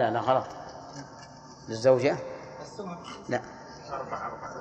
لا 0.00 0.10
لا 0.10 0.20
غلط. 0.20 0.46
للزوجة؟ 1.68 2.16
لا. 3.28 3.40
أربعة 3.92 4.26
أربعة 4.26 4.54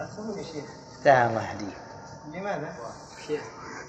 الثمن 0.00 0.38
يا 0.38 0.42
شيخ 0.42 0.64
لا 1.04 1.26
الله 1.26 1.42
يهديك. 1.50 1.76
لماذا؟ 2.32 2.76
شيخ 3.26 3.42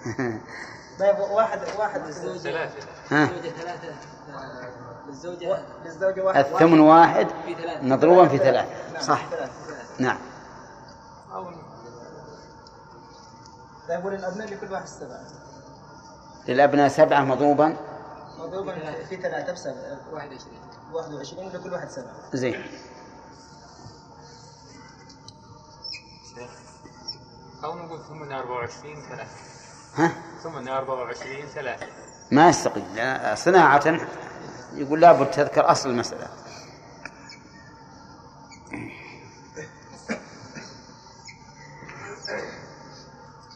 طيب 1.00 1.20
واحد 1.20 1.60
واحد 1.80 2.02
الزوجة 2.06 2.38
ثلاثة. 2.38 2.88
ها؟ 3.12 3.24
الزوجة 3.24 3.50
ثلاثة. 3.50 3.96
للزوجة 5.08 5.64
للزوجة 5.86 6.22
واحد. 6.24 6.46
الثمن 6.46 6.80
واحد 6.80 7.28
في 7.46 7.56
ثلاثة. 7.56 7.82
مضروبا 7.86 8.28
في 8.28 8.38
ثلاث 8.38 8.68
نعم، 8.94 9.02
صح. 9.04 9.30
ثلاثة. 9.30 9.52
نعم. 10.00 10.18
أو 11.34 11.52
طيب 13.90 14.06
وللأبناء 14.06 14.48
لكل 14.48 14.72
واحد 14.72 14.88
سبعة. 14.88 15.20
للأبناء 16.48 16.88
سبعة 16.88 17.22
مضروبا 17.22 17.78
مضروبا 18.40 18.74
في- 18.74 19.06
في 19.06 19.22
ثلاثة 19.22 19.52
بسبعة 19.54 20.00
21 20.14 20.60
21 20.94 21.50
لكل 21.50 21.74
واحد 21.74 21.90
سبعة. 21.90 22.14
زين. 22.34 22.64
أو 27.64 27.76
نقول 27.76 28.04
ثمن 28.04 28.32
24 28.32 29.02
ثلاثة. 29.10 29.32
ها؟ 29.96 30.12
ثمن 30.44 30.68
24 30.68 31.48
ثلاثة. 31.48 31.88
ما 32.32 32.50
يستقيم 32.50 32.86
صناعة. 33.36 34.08
يقول 34.74 35.02
لابد 35.02 35.32
تذكر 35.32 35.72
أصل 35.72 35.90
المسألة. 35.90 36.28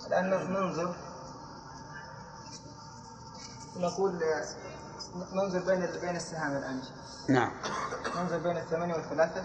الآن 0.07 0.29
ننظر. 0.29 0.95
نقول 3.77 4.19
ننظر 5.33 5.59
بين 5.59 5.87
بين 6.01 6.15
السهام 6.15 6.51
الآن 6.57 6.81
نعم. 7.29 7.51
ننظر 8.15 8.37
بين 8.37 8.57
الثمانية 8.57 8.93
والثلاثة. 8.95 9.43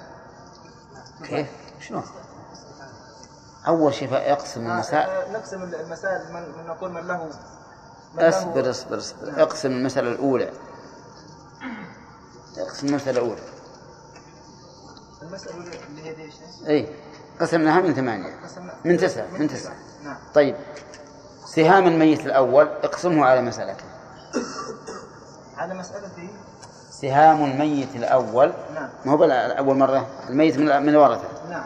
كيف؟ 1.24 1.46
شلون؟ 1.80 2.02
أول 3.66 3.94
شيء 3.94 4.12
يقسم 4.12 4.66
المسائل 4.70 5.10
آه، 5.10 5.32
نقسم 5.32 5.62
المسائل 5.62 6.32
من 6.32 6.66
نقول 6.66 6.90
من 6.92 7.06
له 7.06 7.24
من 8.14 8.20
له- 8.22 8.28
اصبر 8.28 8.70
اصبر 8.70 8.98
اصبر. 8.98 9.42
اقسم 9.42 9.68
المسألة 9.72 10.08
الأولى. 10.12 10.52
اقسم 12.58 12.86
المسألة 12.86 13.18
الأولى. 13.22 13.40
المسألة 15.22 15.56
اللي 15.56 16.02
هي 16.02 16.30
شيء 16.30 16.68
أي 16.68 16.96
قسمناها 17.40 17.80
من 17.80 17.94
قسمنا 18.44 18.74
من 18.84 18.96
تسعة 18.96 19.26
من 19.30 19.48
تسعة. 19.48 19.74
نعم. 20.04 20.16
طيب. 20.34 20.56
سهام 21.46 21.86
الميت 21.86 22.20
الأول 22.26 22.66
اقسمه 22.68 23.26
على 23.26 23.40
مسألته 23.42 23.84
على 25.56 25.74
مسألة 25.74 26.30
سهام 26.90 27.44
الميت 27.44 27.96
الأول. 27.96 28.52
نعم. 28.74 28.88
ما 29.04 29.12
هو 29.12 29.24
أول 29.58 29.76
مرة؟ 29.76 30.06
الميت 30.28 30.58
من 30.58 30.82
من 30.82 30.88
الورثة. 30.88 31.48
نعم. 31.50 31.64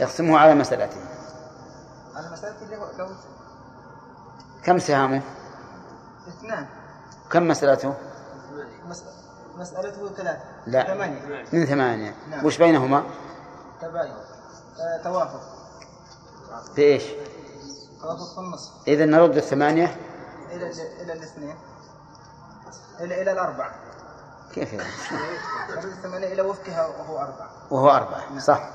يقسمه 0.00 0.38
على 0.38 0.54
مسألته 0.54 1.00
على 2.14 2.30
مسألة 2.32 2.54
اللي 2.62 2.76
هو 2.76 2.86
لو 2.98 3.08
كم 4.64 4.78
سهامه؟ 4.78 5.22
اثنان. 6.28 6.66
كم 7.30 7.48
مسألته؟ 7.48 7.94
مس... 8.86 9.04
مسألته 9.56 10.08
ثلاثة. 10.08 10.40
لا. 10.66 10.94
ثمانية. 10.94 11.44
من 11.52 11.64
ثمانية. 11.64 12.14
نعم. 12.30 12.46
وش 12.46 12.58
بينهما؟ 12.58 13.02
تباين. 13.80 14.12
آه 14.80 15.02
توافق. 15.04 15.40
بإيش؟ 16.76 17.02
توافق 18.00 18.34
في 18.34 18.38
النصف. 18.38 18.72
إذا 18.88 19.04
نرد 19.04 19.36
الثمانية. 19.36 19.96
إلى 20.50 20.70
إلى 21.02 21.12
الاثنين. 21.12 21.54
إلى 23.00 23.22
إلى 23.22 23.32
الأربعة 23.32 23.70
كيف 24.54 24.72
يعني؟ 24.72 24.88
نرد 25.70 25.84
الثمانية 25.84 26.32
إلى 26.32 26.42
وفقها 26.42 26.86
وهو 26.86 27.18
أربعة 27.18 27.48
وهو 27.70 27.90
أربعة 27.90 28.38
صح. 28.38 28.70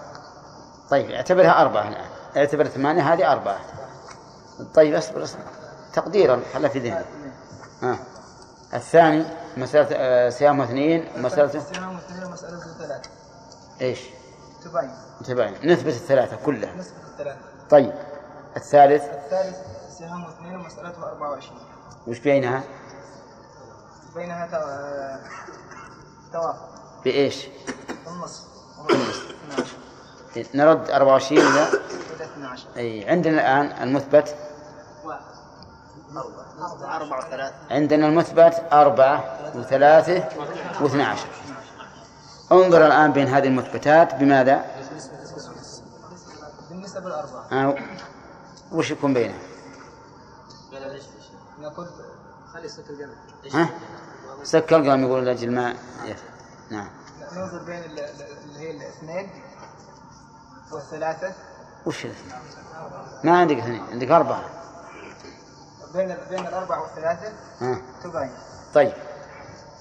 طيب 0.89 1.11
اعتبرها 1.11 1.61
أربعة 1.61 1.88
الآن. 1.88 2.05
اعتبر 2.38 2.67
ثمانية 2.67 3.14
هذه 3.14 3.31
أربعة 3.31 3.59
طيب 4.75 4.95
اصبر 4.95 5.23
اصبر. 5.23 5.42
تقديرا 5.93 6.42
خلها 6.53 6.70
في 6.70 6.80
ذهنك. 6.80 7.05
ها. 7.81 7.98
الثاني 8.73 9.25
مسألة 9.58 9.87
آه، 9.92 10.30
سهام 10.30 10.61
اثنين 10.61 11.21
مسألته 11.21 11.58
السهام 11.58 11.95
واثنين 11.95 12.23
ومسألته 12.23 12.77
ثلاثة. 12.80 13.09
إيش؟ 13.81 13.99
تباين. 14.65 14.92
تبين 15.25 15.71
نثبت 15.71 15.93
الثلاثة 15.93 16.37
كلها. 16.45 16.73
نسبة 16.75 16.98
الثلاثة. 17.14 17.39
طيب 17.69 17.93
الثالث؟ 18.58 19.03
الثالث 19.03 19.58
سهام 19.99 20.23
واثنين 20.23 20.55
ومسألته 20.55 21.03
24 21.08 21.59
وش 22.08 22.19
بينها؟ 22.19 22.64
بينها 24.15 24.45
تو- 24.47 25.27
توافق. 26.33 26.69
بإيش؟ 27.03 27.47
النصف 28.07 28.43
وهو 28.79 28.87
12 28.89 30.47
نرد 30.55 30.89
24 30.89 31.41
إلى 31.41 31.67
إلى 31.67 32.25
12 32.25 32.67
أي 32.77 33.09
عندنا 33.09 33.33
الآن 33.61 33.83
المثبت؟ 33.87 34.35
أربعة 36.83 37.17
وثلاثة 37.27 37.55
عندنا 37.71 38.07
المثبت 38.07 38.63
أربعة 38.73 39.39
وثلاثة 39.55 40.30
واثنى 40.81 41.03
عشر. 41.03 41.27
انظر 42.51 42.85
الآن 42.87 43.11
بين 43.11 43.27
هذه 43.27 43.47
المثبتات 43.47 44.15
بماذا؟ 44.15 44.65
بالنسبة 46.69 46.99
للأربعة 46.99 47.47
آه، 47.51 47.75
وش 48.71 48.91
يكون 48.91 49.13
بينها؟ 49.13 49.37
نقول 51.59 51.87
خلي 52.53 52.67
القلم 52.80 53.09
ها؟ 53.53 53.69
سكر 54.43 54.76
القلم 54.77 55.04
يقول 55.04 55.26
لأجل 55.26 55.52
ما 55.55 55.76
نعم. 56.71 56.87
ننظر 57.33 57.64
بين 57.64 57.83
ال- 57.83 57.99
ال- 57.99 58.37
اللي 58.43 58.59
هي 58.59 58.71
الاثنين 58.71 59.30
والثلاثة. 60.71 61.33
وش 61.86 62.05
الاثنين؟ 62.05 62.36
ما 63.23 63.39
عندك 63.39 63.58
اثنين 63.58 63.83
عندك 63.92 64.11
أربعة. 64.11 64.43
بين 65.93 66.17
بين 66.30 66.48
الأربعة 66.48 66.81
والثلاثة 66.81 67.33
ها. 67.61 67.81
تباين 68.04 68.31
طيب. 68.73 68.93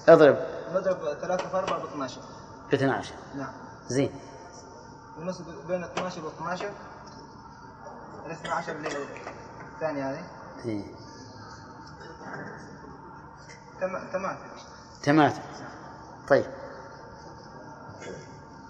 اضرب. 0.09 0.37
نضرب 0.73 0.97
ثلاثة 1.21 1.49
في 1.49 1.57
أربعة 1.57 1.79
ب 1.79 1.85
12 1.85 2.21
ب 2.71 2.73
12 2.73 3.13
نعم. 3.35 3.53
زين. 3.87 4.11
ونصب 5.19 5.45
بين 5.67 5.83
12 5.83 6.25
و 6.25 6.27
12 6.27 6.71
ال 8.25 8.31
12 8.31 8.71
اللي 8.75 8.89
هي 8.89 8.97
الثانية 9.75 10.11
هذه. 10.11 10.23
إيه. 10.65 10.83
تم- 13.81 14.07
تمام. 14.13 14.37
تمام. 15.03 15.33
طيب. 16.29 16.45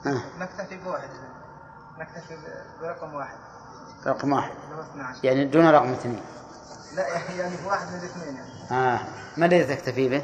ها 0.06 0.22
نكتفي 0.40 0.78
بواحد. 0.78 1.09
نكتفي 2.00 2.38
برقم 2.81 3.13
واحد. 3.13 3.38
رقم 4.06 4.34
واحد. 4.34 4.52
اللي 4.63 4.75
هو 4.75 4.81
12 4.81 5.25
يعني 5.25 5.46
دون 5.46 5.68
رقم 5.69 5.92
اثنين. 5.92 6.22
لا 6.96 7.08
يعني 7.08 7.56
واحد 7.66 7.88
من 7.88 8.00
الاثنين 8.00 8.36
يعني. 8.36 8.72
آه. 8.72 9.00
ما 9.38 9.46
الذي 9.46 9.75
تكتفي 9.75 10.09
به؟ 10.09 10.24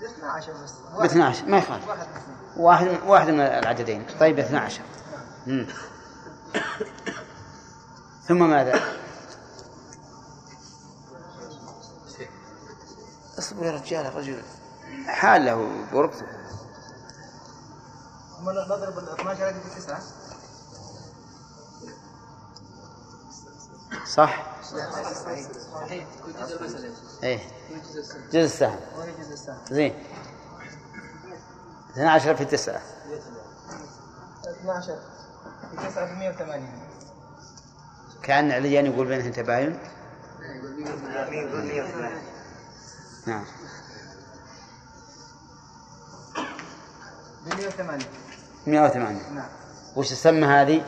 ب 0.00 0.04
12 0.04 0.52
بس. 0.64 0.72
ب 1.00 1.04
12 1.04 1.46
ما 1.48 1.58
يخالف. 1.58 1.88
واحد 1.88 2.06
واحد 2.56 2.88
واحد 3.06 3.28
من 3.30 3.40
العددين. 3.40 4.06
طيب 4.20 4.38
12 4.38 4.80
مم. 5.46 5.66
ثم 8.28 8.50
ماذا؟ 8.50 8.80
يا 13.62 13.70
رجال 13.70 14.06
الرجل 14.06 14.42
حاله 15.06 15.68
بورقته 15.92 16.26
ثم 18.38 18.50
نضرب 18.50 18.98
ال 18.98 19.08
12 19.08 19.48
هذه 19.48 19.54
في 19.60 19.80
9 19.80 20.00
صح؟ 24.06 24.62
صحيح 24.62 26.06
كل 26.24 26.32
جزء 26.32 26.92
إيه. 27.22 27.40
السهم 28.34 28.80
وهي 28.96 29.12
جزء 29.12 29.32
السهم. 29.32 29.58
زين. 29.70 29.94
12 31.92 32.34
في 32.36 32.44
9 32.44 32.80
12 34.60 34.98
في 35.70 35.88
9 35.88 36.04
ب 36.04 36.18
108 36.18 36.68
كأن 38.22 38.52
عليان 38.52 38.86
يقول 38.86 39.06
بينهم 39.06 39.32
تباين. 39.32 39.78
يقول 40.40 41.64
108 41.64 42.37
نعم. 43.28 43.44
ب 47.46 47.54
108 47.54 48.04
108 48.66 49.30
نعم. 49.30 49.48
وش 49.96 50.10
تسمى 50.10 50.46
هذه؟ 50.46 50.84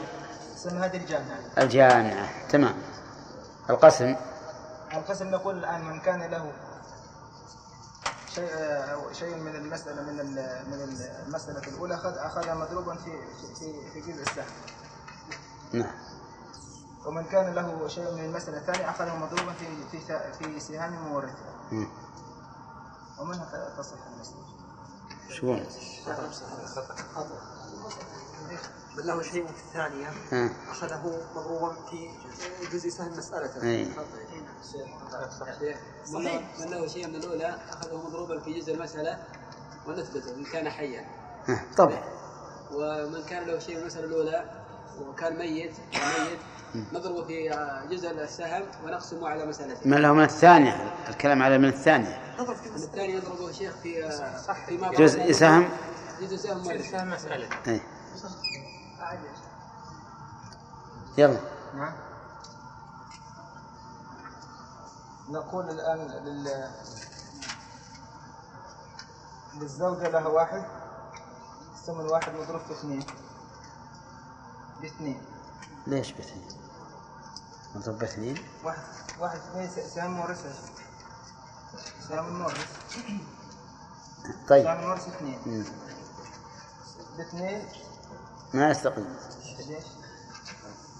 اسم 0.56 0.76
هذه 0.78 0.96
الجامعة. 0.96 1.38
الجامعة. 1.58 2.48
تمام. 2.48 2.74
القسم؟ 3.70 4.16
القسم 4.92 5.30
نقول 5.30 5.58
الآن 5.58 5.84
من 5.84 6.00
كان 6.00 6.22
له 6.22 6.52
شيء 8.34 8.48
أو 8.92 9.12
شيء 9.12 9.36
من 9.36 9.54
المسألة 9.56 10.02
من 10.02 10.16
من 10.70 10.96
المسألة 11.26 11.68
الأولى 11.68 11.94
أخذ 11.94 12.18
أخذها 12.18 12.54
مضروبا 12.54 12.94
في 12.94 13.12
في 13.58 13.90
في 13.92 14.00
جزء 14.12 14.22
السهم 14.22 14.46
نعم. 15.72 15.94
ومن 17.06 17.24
كان 17.24 17.54
له 17.54 17.88
شيء 17.88 18.14
من 18.14 18.24
المسألة 18.24 18.58
الثانية 18.58 18.90
أخذه 18.90 19.16
مضروبا 19.16 19.52
في 19.52 19.66
في 19.90 20.32
في 20.32 20.60
سهام 20.60 20.92
مورثه 20.92 21.34
مم. 21.72 21.88
ومنها 23.20 23.74
تصح 23.78 23.96
المسألة 24.14 24.44
شلون؟ 25.30 25.66
بل 28.96 29.06
له 29.06 29.22
شيء 29.22 29.46
في 29.46 29.52
الثانية. 29.52 30.08
أخذه 30.70 31.22
مضروبا 31.36 31.76
في 31.90 32.10
جزء 32.72 32.88
سهم 32.88 33.18
مسألة. 33.18 33.62
إيه. 33.62 33.88
صحيح. 35.40 35.78
من 36.60 36.70
له 36.70 36.86
شيء 36.86 37.06
من 37.06 37.14
الأولى 37.14 37.58
أخذه 37.70 38.06
مضروبا 38.06 38.40
في 38.40 38.60
جزء 38.60 38.74
المسألة 38.74 39.18
ونثبته 39.86 40.34
إن 40.34 40.44
كان 40.44 40.70
حيا. 40.70 41.06
طبعا 41.76 42.02
ومن 42.72 43.22
كان 43.22 43.46
له 43.46 43.58
شيء 43.58 43.74
من 43.76 43.80
المسألة 43.80 44.04
الأولى 44.04 44.50
وكان 45.00 45.38
ميت 45.38 45.72
ميت 45.94 46.38
نضرب 46.92 47.26
في 47.26 47.48
جزء 47.90 48.10
السهم 48.10 48.62
ونقسمه 48.84 49.28
على 49.28 49.46
مسالته 49.46 49.80
من 49.88 49.96
له 49.96 50.12
من 50.12 50.24
الثانية؟ 50.24 50.94
الكلام 51.08 51.42
على 51.42 51.58
من 51.58 51.68
الثانية. 51.68 52.29
نضرب 52.40 52.56
في 52.56 52.70
مسألة. 52.70 52.84
الثاني 52.84 53.12
يضربه 53.12 53.52
شيخ 53.52 53.76
في 53.76 54.10
فيما 54.66 54.88
بعد 54.90 55.00
جزء 55.00 55.32
سهم 55.32 55.68
جزء 56.20 56.36
سهم 56.36 56.82
سهم 56.82 57.10
مسألة. 57.10 57.48
إيه. 57.66 57.82
يلا. 61.18 61.40
نعم. 61.74 61.92
نقول 65.28 65.70
الآن 65.70 65.98
لل... 65.98 66.70
للزوجة 69.54 70.08
لها 70.08 70.28
واحد 70.28 70.64
ثمن 71.86 72.04
واحد 72.10 72.32
مضروب 72.34 72.60
في 72.60 72.72
اثنين. 72.72 73.06
باثنين 74.82 75.22
ليش 75.86 76.12
باثنين؟ 76.12 76.48
مضروب 77.74 77.98
باثنين؟ 77.98 78.34
واحد 78.64 78.82
واحد 79.20 79.38
اثنين 79.38 79.70
سهم 79.88 80.10
مورثة 80.10 80.50
سهم 82.10 82.26
المورث 82.26 82.76
طيب. 84.48 84.64
سهم 84.64 84.78
المورث 84.80 85.08
اثنين. 85.08 85.64
باثنين. 87.16 87.68
ما 88.54 88.70
يستقيم؟ 88.70 89.16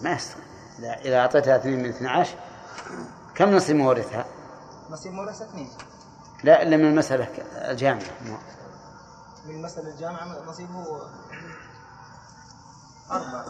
ما 0.01 0.13
يستقيم. 0.13 0.45
إذا 0.79 0.93
إذا 0.95 1.21
أعطيتها 1.21 1.57
اثنين 1.57 1.83
من 1.83 1.89
12 1.89 2.39
كم 3.35 3.51
نصيب 3.51 3.77
مورثها؟ 3.77 4.25
نصيب 4.91 5.13
مورثة 5.13 5.45
اثنين. 5.45 5.71
لا 6.45 6.63
إلا 6.63 6.77
من 6.77 6.85
المسألة 6.85 7.29
الجامعة. 7.71 8.41
من 9.47 9.55
المسألة 9.55 9.89
الجامعة 9.89 10.45
نصيبه 10.47 11.01
أربعة. 13.11 13.45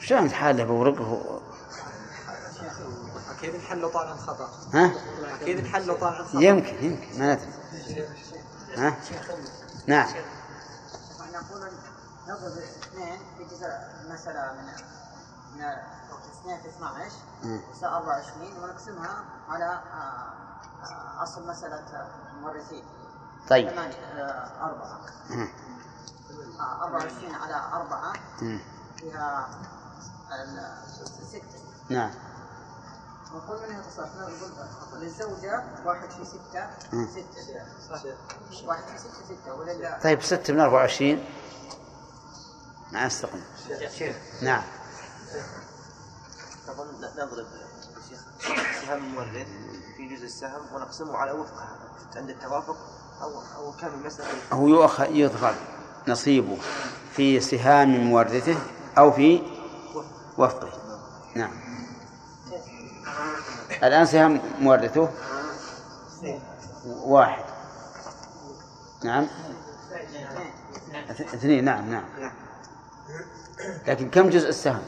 شلون 0.00 0.28
تحاله 0.28 0.64
بورقه 0.64 1.40
أكيد 3.38 3.54
الحل 3.54 3.90
طالع 3.92 4.12
الخطأ 4.12 4.50
ها؟ 4.74 4.90
أكيد 5.40 5.58
الحل 5.58 5.98
طالع 6.00 6.20
الخطأ 6.20 6.40
يمكن 6.40 6.84
يمكن 6.84 7.18
ما 7.18 7.34
ندري 7.34 7.52
ها؟ 8.76 8.96
نعم 9.86 10.08
نقول 11.32 11.70
نضرب 12.28 12.52
اثنين 12.58 13.18
في 13.38 13.44
جزء 13.44 13.68
مثلا 14.12 14.52
من 14.52 14.64
من 15.54 15.62
اثنين 16.40 16.60
في 16.62 16.68
12 16.68 17.10
مم. 17.44 17.60
يساوي 17.76 17.94
24 17.96 18.62
ونقسمها 18.62 19.24
على 19.48 19.80
اصل 21.22 21.48
مسألة 21.48 21.84
المورثين 22.36 22.84
طيب 23.48 23.70
ثمانية 23.70 23.94
أربعة 24.62 25.00
مم. 25.30 25.48
آه، 26.60 26.84
24 26.84 27.34
على 27.34 27.54
أربعة 27.72 28.12
مم. 28.42 28.60
فيها 28.96 29.48
ال- 29.48 29.77
ستة. 31.28 31.42
نعم. 31.88 32.10
نقول 33.34 33.58
من 33.68 33.78
يتصرف 33.78 34.08
نقول 34.16 35.00
للزوجة 35.00 35.64
واحد 35.84 36.10
في 36.10 36.24
ستة. 36.24 36.70
ستة. 37.80 38.14
واحد 38.66 38.82
في 38.82 38.98
ستة 38.98 39.24
ستة. 39.24 39.54
ولله 39.54 39.98
طيب 40.02 40.22
6 40.22 40.52
من 40.54 40.60
24 40.60 41.24
ما 42.92 43.06
يستقيم 43.06 43.44
نعم. 44.42 44.62
نضرب 47.18 47.46
سهم 48.86 49.04
المورث 49.04 49.48
في 49.96 50.08
جزء 50.08 50.24
السهم 50.24 50.60
ونقسمه 50.74 51.16
على 51.16 51.32
وفقها 51.32 51.78
عند 52.16 52.30
التوافق 52.30 52.76
أو 53.22 53.42
أو 53.56 53.72
كان 53.72 53.90
المسألة؟ 53.94 54.28
هو 54.52 54.68
يؤخذ 54.68 55.10
يضرب 55.10 55.54
نصيبه 56.08 56.56
في 57.12 57.40
سهام 57.40 58.04
مورثه 58.04 58.56
أو 58.98 59.12
في 59.12 59.57
وفقه. 60.38 60.68
نعم. 61.36 61.50
الآن 63.82 64.06
سهام 64.06 64.40
مورثه 64.60 65.08
واحد. 66.86 67.44
نعم. 69.04 69.26
اث- 71.10 71.20
اثنين. 71.34 71.64
نعم 71.64 71.90
نعم. 71.90 72.04
لكن 73.86 74.10
كم 74.10 74.30
جزء 74.30 74.48
السهم؟ 74.48 74.82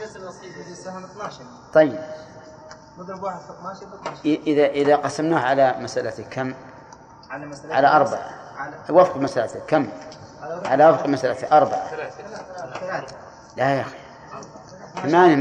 جزء 0.00 0.72
السهم 0.72 1.04
12 1.04 1.40
طيب. 1.74 1.98
نضرب 2.98 3.22
واحد 3.22 3.38
في 3.40 3.50
12 3.50 3.86
ب 3.86 3.94
12 3.94 4.16
إ- 4.22 4.46
إذا 4.46 4.66
إذا 4.66 4.96
قسمناه 4.96 5.40
على 5.40 5.74
مسألته 5.80 6.22
كم؟ 6.30 6.54
على 7.30 7.46
على 7.70 7.88
أربعة. 7.88 8.30
وفق 8.90 9.16
مسألته 9.16 9.60
كم؟ 9.66 9.88
على 10.42 10.68
على 10.68 10.88
وفق 10.90 11.06
مسألته 11.06 11.56
أربعة. 11.56 11.90
ثلاثة 11.90 13.16
لا 13.56 13.74
يا 13.74 13.80
أخي. 13.80 13.96
ثمانية 15.02 15.36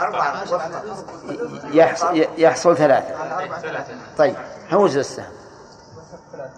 اربعه 0.00 0.44
يحصل, 1.72 2.26
يحصل 2.38 2.76
ثلاثة. 2.76 3.14
طيب 4.18 4.36
هو 4.70 4.86
جزء 4.86 5.00
السهم؟ 5.00 5.32
ثلاثة 6.32 6.50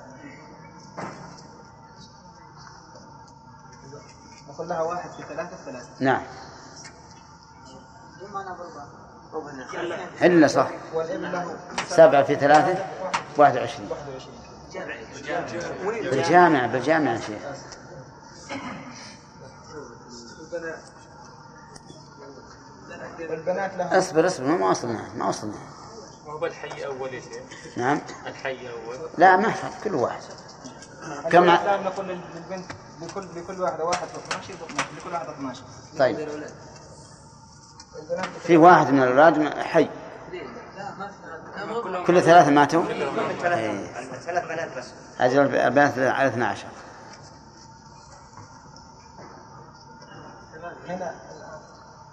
نقول 4.49 4.69
لها 4.69 4.83
واحد 4.83 5.11
في 5.11 5.23
ثلاثة 5.23 5.57
ثلاثة. 5.65 5.89
نعم. 6.01 6.23
إلا 10.23 10.47
صح. 10.47 10.69
سبعة 11.89 12.23
في 12.23 12.37
ثلاثة 12.37 12.85
واحد 13.37 13.57
وعشرين. 13.57 13.89
21 13.91 16.11
بالجامع 16.11 16.67
بالجامع 16.67 17.13
يا 17.13 17.21
شيخ. 17.21 17.43
والبنات 23.31 23.75
لها 23.75 23.99
اصبر 23.99 24.27
اصبر 24.27 24.47
ما 24.47 24.71
وصلنا 24.71 25.09
ما 25.17 25.29
وصلنا 25.29 25.55
ما 26.27 26.33
هو 26.33 26.47
الحي 26.47 26.81
يا 26.81 27.21
شيخ 27.21 27.43
نعم. 27.77 28.01
الحي 28.27 28.69
أول. 28.69 28.97
لا 29.19 29.37
ما 29.37 29.55
كل 29.85 29.95
واحد. 29.95 30.21
كم 31.33 31.43
الآن 31.43 31.85
نقول 31.85 32.09
للبنت 32.09 32.73
لكل 33.03 33.27
لكل 33.37 33.61
واحدة 33.63 33.85
واحد 33.85 34.09
في 34.09 34.19
12 34.19 34.55
ب 34.55 34.57
12 34.71 34.89
لكل 34.99 35.13
واحدة 35.13 35.33
12 35.33 35.63
طيب 35.99 36.19
البنات 36.19 36.51
في 38.43 38.57
واحد 38.57 38.93
من 38.93 39.03
الأولاد 39.03 39.59
حي 39.59 39.89
كل 42.07 42.23
ثلاثة 42.23 42.51
ماتوا؟ 42.51 42.85
إيه. 42.89 43.87
ثلاث 44.27 44.45
بنات 44.45 44.79
بس 44.79 44.87
هذه 45.19 45.67
البنات 45.67 45.99
على 45.99 46.29
12 46.29 46.67
هنا 50.95 51.15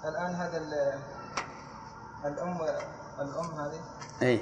الآن. 0.06 0.36
هذا 0.36 0.58
ال- 0.58 1.00
الأم 2.26 2.58
الأم 3.20 3.60
هذه. 3.60 3.80
إي. 4.22 4.42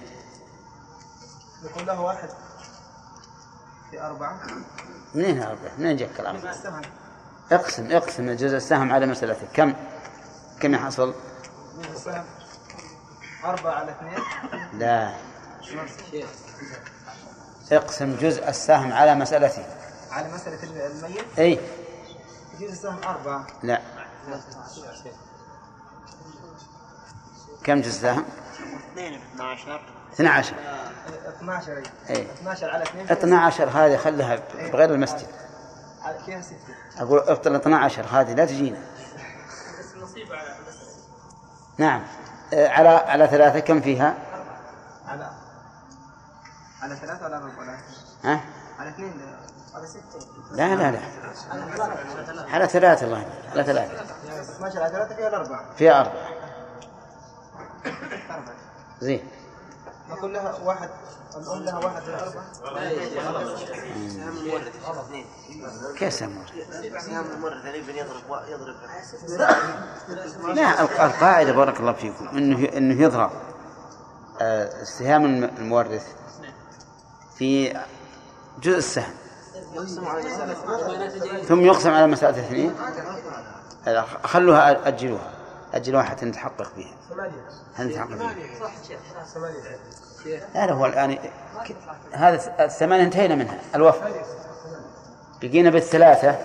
يكون 1.64 1.84
له 1.86 2.02
واحد 2.02 2.30
في 3.92 4.02
أربعة. 4.02 4.40
منين 5.16 5.40
هذا 5.40 5.58
منين 5.78 6.00
الكلام 6.00 6.36
السهم. 6.36 6.82
اقسم 7.52 7.92
اقسم 7.92 8.30
الجزء 8.30 8.58
السهم 8.58 8.92
على 8.92 9.06
مسألته 9.06 9.48
كم؟ 9.54 9.74
كم 10.60 10.74
يحصل؟ 10.74 11.14
جزء 11.80 11.92
السهم. 11.96 12.26
أربعة 13.46 13.72
على 13.74 13.92
اثنين. 13.92 14.20
لا. 14.80 15.14
اقسم 17.72 18.16
جزء 18.16 18.50
السهم 18.50 18.94
على 18.94 19.16
مسألته 19.16 19.66
على 20.12 20.34
مسألة 20.34 20.64
الميت؟ 20.88 21.40
إي. 21.40 21.60
جزء 22.60 22.72
السهم 22.72 22.98
أربعة. 23.04 23.48
لا. 23.64 23.82
كم 27.64 27.82
جزء؟ 27.82 28.02
سهم 28.02 28.26
2 28.94 29.14
12 29.36 29.82
12 30.14 30.56
آه، 30.60 31.30
12 31.30 31.84
إيه. 32.10 32.32
12 32.34 32.70
على 32.70 32.84
اثنين. 32.84 33.12
12 33.12 33.70
هذه 33.70 33.98
خلها 33.98 34.36
بغير 34.72 34.90
المسجد. 34.94 35.28
على- 35.28 36.26
فيها 36.26 36.42
ستة؟ 36.42 36.58
أقول 36.98 37.20
افضل 37.20 37.56
12 37.56 38.06
هذه 38.06 38.34
لا 38.34 38.46
تجينا. 38.46 38.78
نعم. 41.78 42.04
آه، 42.54 42.68
على 42.68 42.90
على 42.90 43.28
ثلاثة 43.28 43.60
كم 43.60 43.82
فيها؟ 43.82 44.16
على 45.08 45.32
على 46.82 46.96
ثلاثة 46.96 47.26
ولا 47.26 47.38
أربعة؟ 47.38 47.60
ولا 47.60 47.78
ها؟ 48.24 48.42
على 48.80 48.90
اثنين. 48.90 49.12
على 49.12 49.38
لا 50.52 50.76
لا 50.76 50.92
لا. 50.92 51.00
على 52.54 52.68
ثلاثة 52.68 53.06
الله. 53.06 53.26
على 53.52 53.64
ثلاثة. 53.64 53.94
12 54.58 54.82
على 54.84 54.92
ثلاثة 54.94 55.16
فيها 55.16 55.28
الأربعة. 55.28 55.66
فيها 55.78 56.02
أربعة. 56.02 56.28
أربعة. 58.30 58.56
زين. 59.02 59.28
نقول 60.10 60.34
لها 60.34 60.56
واحد 60.64 60.90
الأم 61.38 61.64
لها 61.66 61.78
واحد 61.78 62.02
من 62.04 62.16
أربعة 62.16 62.44
سهم 66.14 66.46
كيف 66.82 67.02
سهم 67.02 67.26
المورد 67.36 67.54
اللي 67.66 67.80
ابن 67.80 67.96
يضرب 67.96 68.24
يضرب 68.48 68.76
لا 70.56 70.82
الق- 70.82 71.02
القاعدة 71.02 71.52
بارك 71.52 71.80
الله 71.80 71.94
فيكم 71.94 72.28
إنه 72.28 72.70
إنه 72.78 73.02
يضرب 73.02 73.32
آه، 74.42 74.82
الم- 75.26 75.44
المورث 75.58 76.08
في 77.38 77.78
جزء 78.62 78.78
السهم. 78.78 79.14
ثم 81.48 81.62
يقسم 81.66 81.92
على 81.92 82.08
مسألة 82.08 82.40
اثنين. 82.40 82.76
خلوها 84.24 84.88
أجلوها. 84.88 85.32
أجلوها 85.74 86.04
حتى 86.04 86.26
نتحقق 86.26 86.72
بها. 86.78 86.94
حتى 87.76 87.84
نتحقق 87.84 88.10
بها. 88.10 88.36
لا 90.56 90.66
لا 90.66 90.74
هو 90.74 90.86
الآن 90.86 91.18
هذا 92.12 92.66
الثمانية 92.66 93.04
انتهينا 93.04 93.36
منها. 93.36 93.60
الوفق 93.76 94.12
بقينا 95.42 95.70
بالثلاثة. 95.70 96.40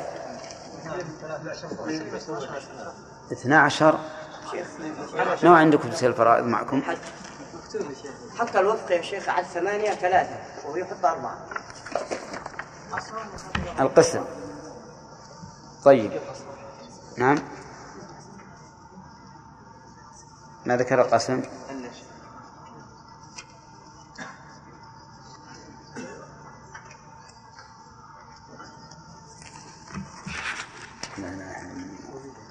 اثنا 3.32 3.60
عشر 3.60 3.98
ما 5.42 5.56
عندكم 5.56 5.90
تسير 5.90 6.10
الفرائض 6.10 6.44
معكم؟ 6.44 6.82
حتى 8.38 8.60
الوفق 8.60 8.92
يا 8.92 9.02
شيخ 9.02 9.28
على 9.28 9.40
الثمانية 9.40 9.90
ثلاثة 9.90 10.36
وهو 10.64 10.76
يحط 10.76 11.04
أربعة. 11.04 11.38
القسم 13.80 14.24
طيب 15.84 16.20
نعم 17.18 17.38
ما 20.66 20.76
ذكر 20.76 21.00
القسم. 21.00 21.42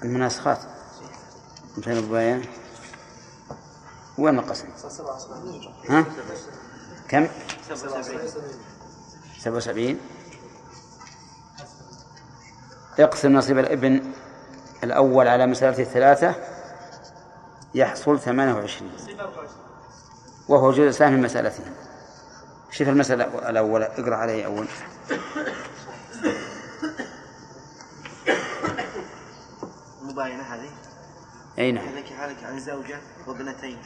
المناسخات 0.02 0.58
مثل 1.78 1.90
البيان 1.90 2.42
وين 4.18 4.38
القسم؟ 4.38 4.68
ها؟ 5.88 6.04
كم؟ 7.08 7.28
77 9.38 9.98
اقسم 13.00 13.32
نصيب 13.32 13.58
الابن 13.58 14.02
الأول 14.84 15.28
على 15.28 15.46
مسألة 15.46 15.78
الثلاثة 15.78 16.34
يحصل 17.74 18.18
28 18.18 18.90
وهو 20.48 20.72
جزء 20.72 20.90
سهم 20.90 21.12
من 21.12 21.22
مسألته 21.22 21.62
شوف 22.70 22.88
المسألة 22.88 23.50
الأولى 23.50 23.84
اقرأ 23.84 24.16
عليه 24.16 24.46
أول. 24.46 24.66
المباينة 30.02 30.42
هذه؟ 30.42 30.70
أي 31.58 31.72
نعم. 31.72 31.84
يهلك 31.84 32.12
هالك 32.12 32.44
عن 32.44 32.60
زوجة 32.60 32.98
وابنتين. 33.26 33.78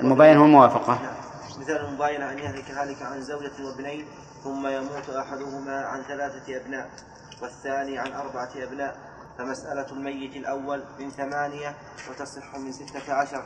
المبين 0.00 0.36
هو 0.36 0.44
الموافقة 0.44 1.02
نعم. 1.02 1.60
مثال 1.60 1.76
المباينة 1.76 2.32
أن 2.32 2.38
يهلك 2.38 2.70
هالك 2.70 3.02
عن 3.02 3.22
زوجة 3.22 3.52
وابنين 3.64 4.06
ثم 4.44 4.66
يموت 4.66 5.10
أحدهما 5.10 5.86
عن 5.86 6.02
ثلاثة 6.02 6.56
أبناء. 6.56 6.90
والثاني 7.42 7.98
عن 7.98 8.12
أربعة 8.12 8.50
أبناء 8.56 9.12
فمسألة 9.38 9.92
الميت 9.92 10.36
الأول 10.36 10.84
من 10.98 11.10
ثمانية 11.10 11.76
وتصح 12.10 12.56
من 12.56 12.72
ستة 12.72 13.14
عشر 13.14 13.44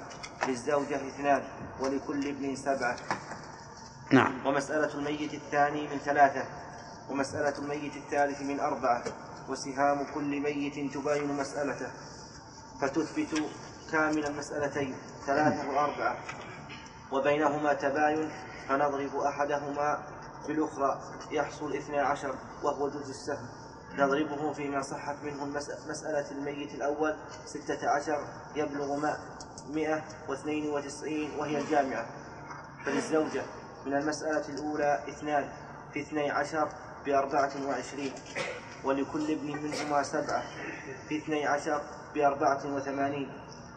للزوجة 0.49 0.97
اثنان 0.97 1.43
ولكل 1.81 2.28
ابن 2.28 2.57
سبعة. 2.57 2.97
نعم. 4.12 4.47
ومسألة 4.47 4.95
الميت 4.95 5.35
الثاني 5.35 5.88
من 5.88 5.99
ثلاثة 5.99 6.45
ومسألة 7.11 7.59
الميت 7.59 7.97
الثالث 7.97 8.43
من 8.43 8.61
أربعة 8.61 9.05
وسهام 9.49 10.07
كل 10.14 10.40
ميت 10.40 10.95
تباين 10.95 11.37
مسألته. 11.37 11.90
فتثبت 12.81 13.43
كامل 13.93 14.26
المسألتين 14.26 14.95
ثلاثة 15.26 15.69
وأربعة. 15.69 16.16
وبينهما 17.12 17.75
تباين 17.75 18.31
فنضرب 18.69 19.16
أحدهما 19.16 20.02
بالأخرى 20.47 21.00
يحصل 21.31 21.76
اثنا 21.76 22.02
عشر 22.02 22.35
وهو 22.62 22.88
جزء 22.88 23.11
السهم. 23.11 23.49
نضربه 23.99 24.53
فيما 24.53 24.83
صحت 24.83 25.17
منه 25.25 25.45
مسألة 25.88 26.31
الميت 26.31 26.75
الأول 26.75 27.17
ستة 27.47 27.91
عشر 27.91 28.19
يبلغ 28.57 28.97
ما- 28.97 29.19
مئة 29.69 30.03
واثنين 30.29 30.71
وتسعين 30.71 31.31
وهي 31.38 31.59
الجامعة. 31.59 32.07
فللزوجة 32.85 33.43
من 33.87 33.95
المسألة 33.97 34.49
الأولى 34.49 35.05
اثنان 35.09 35.49
في 35.93 36.00
اثني 36.00 36.31
عشر 36.31 36.69
بأربعة 37.07 37.50
وعشرين 37.69 38.12
ولكل 38.85 39.31
ابن 39.31 39.47
منهما 39.62 40.03
سبعة 40.03 40.43
في 41.09 41.19
اثني 41.19 41.47
عشر 41.47 41.81
بأربعة 42.15 42.75
وثمانين. 42.75 43.33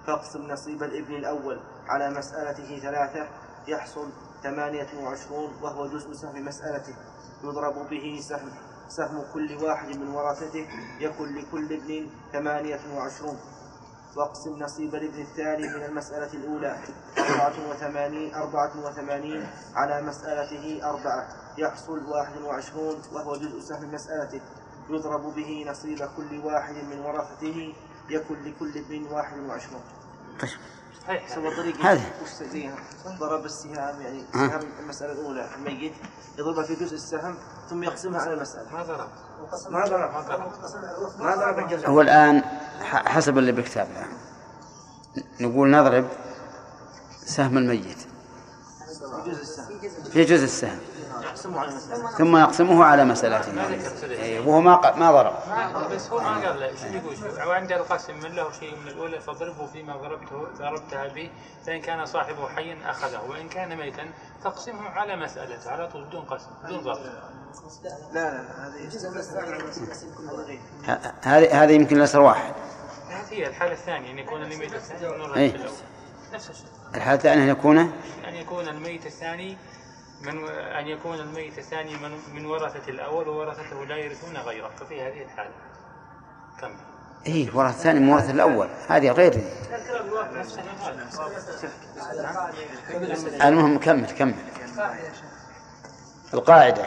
فاقسم 0.07 0.41
نصيب 0.41 0.83
الابن 0.83 1.13
الأول 1.15 1.59
على 1.87 2.09
مسألته 2.09 2.79
ثلاثة 2.79 3.27
يحصل 3.67 4.09
ثمانية 4.43 4.87
وعشرون 5.03 5.53
وهو 5.61 5.87
جزء 5.87 6.13
سهم 6.13 6.45
مسألته 6.45 6.95
يضرب 7.43 7.89
به 7.89 8.19
سهم. 8.29 8.51
سهم 8.89 9.23
كل 9.33 9.57
واحد 9.63 9.95
من 9.95 10.07
ورثته 10.07 10.67
يكن 10.99 11.35
لكل 11.35 11.73
ابن 11.73 12.09
ثمانية 12.33 12.79
وعشرون. 12.95 13.37
واقسم 14.15 14.63
نصيب 14.63 14.95
الابن 14.95 15.21
الثاني 15.21 15.67
من 15.67 15.83
المسألة 15.83 16.33
الأولى 16.33 16.77
أربعة 17.17 17.69
وثمانين 17.69 18.33
أربعة 18.35 18.85
وثمانين 18.85 19.47
على 19.75 20.01
مسألته 20.01 20.89
أربعة. 20.89 21.27
يحصل 21.57 22.05
واحد 22.05 22.41
وعشرون 22.41 23.01
وهو 23.13 23.35
جزء 23.35 23.59
سهم 23.59 23.93
مسألته. 23.93 24.41
يضرب 24.89 25.35
به 25.35 25.65
نصيب 25.69 26.09
كل 26.17 26.39
واحد 26.45 26.75
من 26.75 26.99
ورثته 26.99 27.73
يكن 28.09 28.43
لكل 28.43 28.77
ابن 28.77 29.05
واحد 29.11 29.39
وعشرون. 29.39 29.81
طيب. 30.41 30.78
صحيح 31.07 31.31
هذا. 31.85 32.01
ضرب 33.19 33.45
السهام 33.45 34.01
يعني 34.01 34.23
ها. 34.33 34.47
سهم 34.47 34.69
المسألة 34.79 35.11
الأولى 35.11 35.49
الميت. 35.55 35.93
يضربها 36.37 36.63
في 36.63 36.75
جزء 36.75 36.95
السهم 36.95 37.35
ثم 37.69 37.83
يقسمها 37.83 38.21
على 38.21 38.33
المسألة. 38.33 38.71
ما 38.73 38.83
ضرب 38.83 39.07
ما 39.69 39.85
ضرب 39.85 40.11
ما 41.19 41.35
ضرب 41.35 41.85
هو 41.85 42.01
الآن 42.01 42.41
ح- 42.81 43.07
حسب 43.09 43.37
اللي 43.37 43.51
بكتاب 43.51 43.87
الآن 43.91 44.07
نقول 45.39 45.71
نضرب 45.71 46.07
سهم 47.25 47.57
الميت. 47.57 47.97
في 49.23 49.31
جزء 49.31 49.41
السهم. 49.41 49.79
في 50.11 50.23
جزء 50.23 50.43
السهم. 50.43 50.79
يقسمه 51.39 51.59
على 51.59 51.69
المسألة 51.71 52.11
ثم 52.17 52.37
يقسمه 52.37 52.85
على 52.85 53.05
مسألته 53.05 53.51
إيه، 54.11 54.39
وهو 54.39 54.61
ما 54.61 54.75
ق- 54.75 54.95
ما 54.97 55.11
ضرب. 55.11 55.33
ما 55.49 55.87
بس 55.87 56.09
هو 56.09 56.19
ما 56.19 56.47
قال 56.47 56.59
له 56.59 56.75
شو 56.75 56.85
يقول؟ 56.87 57.47
وعند 57.47 57.71
القسم 57.71 58.13
من 58.19 58.31
له 58.35 58.51
شيء 58.51 58.75
من 58.75 58.87
الأولى 58.87 59.19
فاضربه 59.19 59.65
فيما 59.65 59.97
ضربته 59.97 60.47
ضربتها 60.57 61.07
به 61.07 61.29
فإن 61.67 61.81
كان 61.81 62.05
صاحبه 62.05 62.49
حيا 62.49 62.77
أخذه 62.91 63.21
وإن 63.29 63.49
كان 63.49 63.77
ميتا 63.77 64.09
فاقسمه 64.43 64.89
على 64.89 65.15
مسألته 65.15 65.71
على 65.71 65.87
طول 65.87 66.03
بدون 66.05 66.21
قسم 66.21 66.49
بدون 66.63 66.79
ضرب. 66.83 66.97
لا 68.13 68.31
لا 68.31 68.31
لا 68.31 68.67
هذه 68.67 70.57
هذه. 71.23 71.63
هذه 71.63 71.71
يمكن 71.71 71.97
الأسر 71.97 72.19
واحد. 72.21 72.53
هذه 73.09 73.33
هي 73.33 73.47
الحالة 73.47 73.73
الثانية 73.73 74.11
أن 74.11 74.19
يكون 74.19 74.41
الميت 74.43 74.73
الثاني 74.73 75.35
إيه. 75.35 75.57
نفس 76.33 76.49
الشيء. 76.49 76.65
الحالة 76.95 77.15
الثانية 77.17 77.43
أن 77.43 77.49
يكون 77.49 77.77
أن 78.27 78.35
يكون 78.35 78.67
الميت 78.67 79.05
الثاني 79.05 79.57
من 80.21 80.49
أن 80.49 80.87
يكون 80.87 81.19
الميت 81.19 81.57
الثاني 81.57 81.97
من 81.97 82.11
من 82.33 82.45
ورثة 82.45 82.89
الأول 82.89 83.27
وورثته 83.27 83.85
لا 83.85 83.97
يرثون 83.97 84.37
غيره. 84.37 84.69
ففي 84.79 85.01
هذه 85.01 85.23
الحالة. 85.23 85.51
كم؟ 86.61 86.71
إيه 87.27 87.55
ورث 87.55 87.75
الثاني 87.75 87.99
من 87.99 88.09
ورث 88.09 88.29
الأول. 88.29 88.67
هذه 88.87 89.11
غير. 89.11 89.41
المهم 93.41 93.79
كمل 93.79 94.11
كمل. 94.11 94.35
القاعدة. 96.33 96.85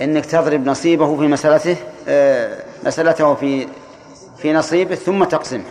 إنك 0.00 0.26
تضرب 0.26 0.66
نصيبه 0.66 1.16
في 1.16 1.26
مسألته 1.26 1.76
آه، 2.08 2.64
مسألته 2.84 3.34
في 3.34 3.68
في 4.36 4.52
نصيبه 4.52 4.94
ثم 4.94 5.24
تقسمه. 5.24 5.64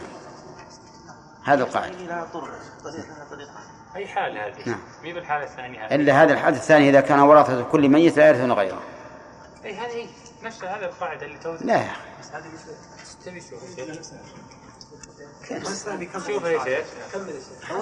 هذا 1.44 1.64
القاعدة. 1.64 1.96
هذه 3.96 4.02
أي 4.02 4.08
حالة 4.08 4.48
هذه؟ 4.48 4.70
نعم. 4.70 4.80
مي 5.04 5.14
بالحالة 5.14 5.44
الثانية 5.44 5.86
هذه؟ 5.86 5.96
إلا 5.96 6.24
هذا 6.24 6.34
الحادث 6.34 6.58
الثاني 6.58 6.90
إذا 6.90 7.02
كان 7.02 7.20
ورثة 7.20 7.64
كل 7.64 7.90
ميت 7.90 8.18
لا 8.18 8.28
يرثون 8.28 8.52
غيره. 8.52 8.82
أي 9.66 9.76
هذه 9.76 9.92
هي. 9.92 10.08
نفس 10.44 10.64
هذا 10.64 10.86
القاعدة 10.86 11.26
اللي 11.26 11.38
تو 11.38 11.56
لا. 11.62 11.74
يا 11.74 11.92
أخي 11.92 12.10
بس 12.20 12.32
هذه 12.32 12.44
تبي 13.26 13.42
شوف 16.28 16.46
يا 16.46 16.64
شيخ. 16.64 16.86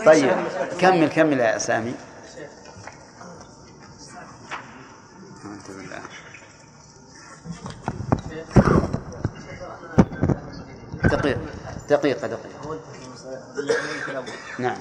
طيب 0.06 0.34
كمل 0.80 1.10
كمل 1.10 1.40
يا 1.40 1.58
سامي. 1.58 1.94
دقيقة 11.04 11.40
دقيقة. 11.90 12.28
دقيقة 12.28 12.48
نعم. 14.60 14.78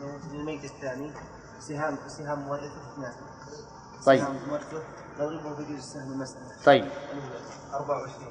الميت 0.00 0.64
الثاني 0.64 1.12
سهام 1.60 1.98
سهام 2.08 2.38
مورثة 2.40 2.92
اثنان 2.92 3.12
طيب. 4.06 4.20
سهام 4.20 4.36
مورثة 4.48 4.82
نضربه 5.20 5.54
في 5.56 5.62
جزء 5.64 5.78
السهم 5.78 6.12
المسألة. 6.12 6.42
طيب. 6.64 6.88
24 7.74 8.28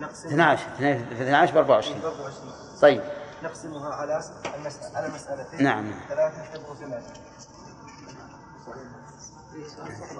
نقسم 0.00 0.28
12 0.28 0.66
اثنين- 0.74 1.06
في 1.08 1.22
12 1.22 1.54
ب 1.54 1.56
24 1.56 2.00
24 2.04 2.52
طيب. 2.82 3.02
نقسمها 3.42 3.94
على 3.94 4.20
المسألة 4.56 4.96
على 4.98 5.08
مسألتين. 5.14 5.62
نعم. 5.64 5.92
ثلاثة 6.08 6.54
تبقوا 6.54 6.74
ثمانية 6.74 7.12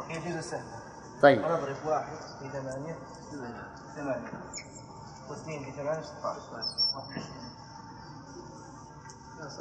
هي 0.08 0.32
جزء 0.32 0.40
سهل. 0.40 0.64
طيب. 1.22 1.38
ونضرب 1.44 1.76
واحد 1.86 2.16
في 2.40 2.48
ثمانية 2.50 2.98
ثمانية. 3.96 4.42
واثنين 5.30 5.64
في 5.64 5.72
ثمانية 5.72 6.02
16 6.02 6.40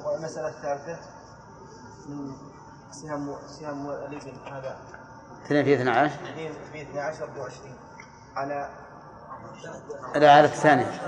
والمسألة 0.05 0.47
الثالثة 0.47 0.99
من 2.09 2.31
سهم 2.91 3.35
سهم 3.47 3.89
هذا. 4.51 4.77
2 5.45 5.65
في 5.65 5.73
12 5.73 6.05
اثنين 6.05 6.53
في 6.71 6.81
12 6.81 7.23
24 7.23 7.75
على 8.35 8.69
لا 10.15 10.31
على 10.31 10.45
الثانية 10.45 11.01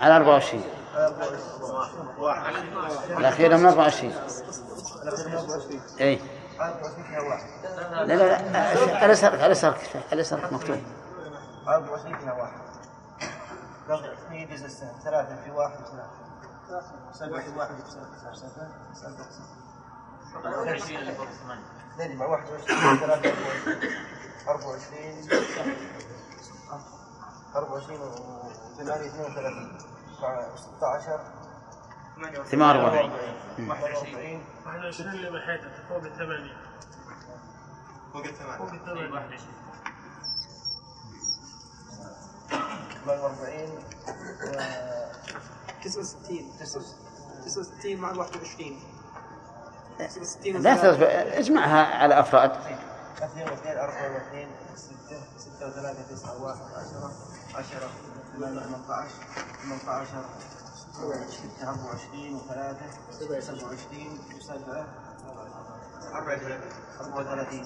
على 0.00 0.16
24 0.16 0.62
واحد 2.18 2.54
الأخيرة 3.18 3.56
من 3.56 3.66
24 3.66 4.12
الأخير 5.02 5.28
من 5.28 5.34
24 5.36 5.80
أي 6.00 6.20
24 6.60 7.04
فيها 7.04 7.20
واحد 7.20 7.46
لا 8.08 8.14
لا 8.14 8.50
لا 8.52 8.98
على 9.02 9.12
يسارك 9.52 10.04
على 10.12 10.20
يسارك 10.20 10.52
مكتوب 10.52 10.76
24 11.68 12.18
فيها 12.18 12.32
واحد. 12.32 12.60
في 14.30 14.44
جزء 14.44 14.68
ثلاثة 15.04 15.36
في 15.44 15.50
واحد 15.50 15.76
ثلاثة 15.76 16.29
سبعة 17.12 17.42
في 17.42 17.58
واحد 17.58 17.74
في 17.74 17.90
سبعة 17.90 18.34
سبعة 18.34 19.28
سبعة 20.32 20.64
نجمع 21.98 22.26
21 22.26 22.96
ثلاثة 22.98 23.32
24 24.48 25.28
24 27.56 28.00
و 28.00 28.10
8 28.78 29.06
32 29.06 29.78
16 30.56 31.20
48 32.50 33.12
41 33.68 34.42
21 34.66 35.10
اللي 35.14 35.30
محيطك 35.30 35.72
فوق 35.88 36.02
الثمانية 36.02 36.56
فوق 38.12 38.24
الثمانية 38.24 38.58
فوق 38.58 38.72
الثمانية 38.72 39.38
48 43.06 43.78
69 45.82 46.52
69 47.44 47.96
مع 47.96 48.12
21 48.12 48.80
69 49.98 50.62
لا 50.62 51.38
اجمعها 51.38 51.96
على 52.02 52.20
أفراد. 52.20 52.50
اثنين 53.22 53.48
واثنين 53.48 53.78
أربعة 53.78 54.14
واثنين 54.14 54.48
ستة 54.74 55.20
ستة 55.36 55.66
وثلاثة 55.68 56.02
تسعة 56.14 56.42
واحد 56.42 56.60
عشرة 56.60 57.12
عشرة 57.54 57.88
ثمانية 58.36 58.60
ثمانية 58.60 58.92
عشر 58.92 59.14
ثمانية 59.62 59.90
عشر 59.90 60.24
ستة 61.28 61.68
أربعة 61.70 61.86
وعشرين 61.86 62.34
وثلاثة 62.34 62.86
سبعة 63.10 63.64
وعشرين 63.68 64.18
وسبعة 64.38 64.86
أربعة 66.20 66.46
وثلاثين. 67.18 67.64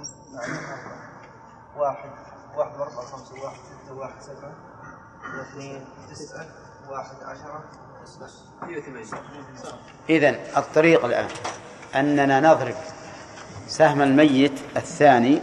وسبعة 0.00 1.19
واحد 1.76 2.10
واحد 2.56 2.80
وأربعة 2.80 3.00
خمسة 3.00 3.44
واحد 3.44 3.58
ستة 3.58 3.94
واحد 3.94 4.20
سبعة 4.20 4.52
واثنين 5.38 5.84
تسعة 6.10 6.46
واحد 6.90 7.16
عشرة 7.22 7.64
إذن 10.10 10.38
الطريق 10.56 11.04
الآن. 11.04 11.28
أننا 11.94 12.40
نضرب 12.40 12.74
سهم 13.66 14.02
الميت 14.02 14.60
الثاني 14.76 15.42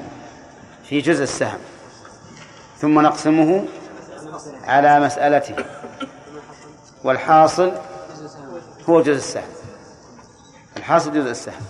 في 0.83 1.01
جزء 1.01 1.23
السهم. 1.23 1.59
ثم 2.77 2.99
نقسمه 3.01 3.65
على 4.63 4.99
مسألته. 4.99 5.55
والحاصل 7.03 7.71
هو 8.89 9.01
جزء 9.01 9.17
السهم. 9.17 9.49
الحاصل 10.77 11.13
جزء 11.13 11.31
السهم. 11.31 11.65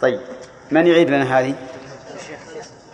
طيب 0.00 0.20
من 0.70 0.86
يعيد 0.86 1.10
لنا 1.10 1.38
هذه؟ 1.38 1.54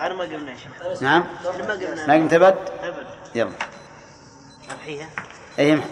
أنا 0.07 0.14
ما 0.14 0.25
قلنا 0.25 0.55
شيء 0.57 1.03
نعم. 1.03 1.25
ما 1.45 1.51
قلنا. 1.73 2.07
ما 2.07 2.14
قمت 2.14 2.33
أبد؟ 2.33 2.55
أبد 2.83 3.07
يلا. 3.35 3.51
أمحيها. 4.73 5.09
أي 5.59 5.73
امح 5.73 5.85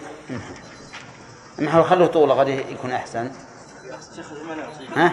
امح 1.59 1.75
وخلوه 1.75 2.07
طوله 2.07 2.33
غد 2.33 2.47
يكون 2.47 2.91
أحسن. 2.91 3.31
ها؟ 4.95 5.11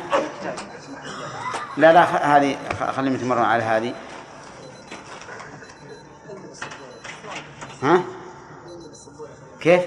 لا 1.77 1.93
لا 1.93 2.37
هذه 2.37 2.57
خ- 2.81 2.91
خليهم 2.97 3.15
يتمرن 3.15 3.43
على 3.45 3.63
هذه. 3.63 3.95
ها؟ 7.83 8.03
كيف؟ 9.61 9.83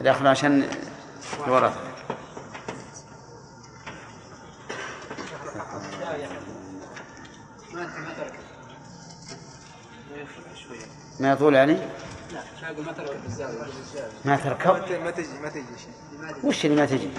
الأخر 0.00 0.26
عشان 0.26 0.68
الورقة 1.46 1.74
ما 11.20 11.32
يطول 11.32 11.54
يعني؟ 11.54 11.76
ما 14.24 14.36
تركب؟ 14.36 15.02
ما 15.02 15.10
تجي 15.10 15.38
ما 15.42 15.48
تجي 15.48 15.64
شيء. 15.78 16.44
وش 16.44 16.64
اللي 16.64 16.76
ما 16.76 16.86
تجي؟ 16.86 17.10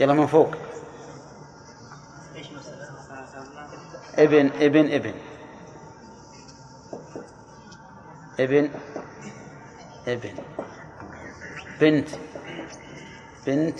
يلا 0.00 0.12
من 0.12 0.26
فوق. 0.26 0.54
ابن 4.18 4.50
ابن 4.60 4.92
ابن. 4.92 5.14
ابن 8.40 8.70
ابن. 10.08 10.34
بنت. 11.80 12.08
بنت. 13.46 13.78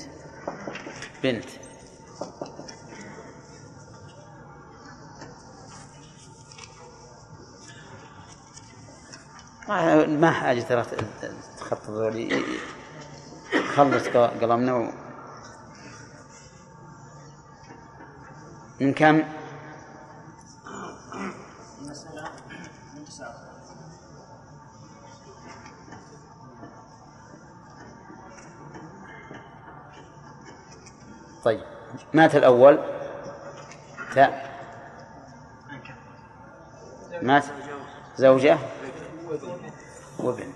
بنت 1.22 1.44
ما 10.08 10.30
حاجة 10.30 10.60
ترى 10.60 10.84
تخطط 11.58 11.90
ذولي 11.90 12.42
خلص 13.74 14.08
قلمنا. 14.08 14.92
من 18.80 18.94
كم؟ 18.94 19.22
مات 32.16 32.36
الأول. 32.36 32.78
تاء 34.14 34.56
مات 37.22 37.44
زوجة 38.16 38.58
وابن. 40.18 40.52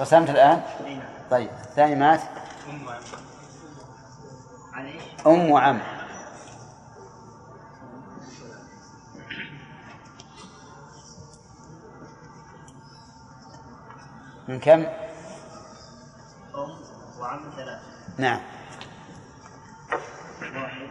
قسمت 0.00 0.30
الآن؟ 0.30 0.62
طيب 1.30 1.50
الثاني 1.50 1.94
مات؟ 1.94 2.20
أم 5.26 5.50
وعم. 5.50 5.80
من 14.48 14.60
كم؟ 14.60 14.80
أم 14.80 14.86
وعم 17.20 17.40
ثلاثة. 17.56 17.80
نعم. 18.18 18.40
واحد. 20.40 20.90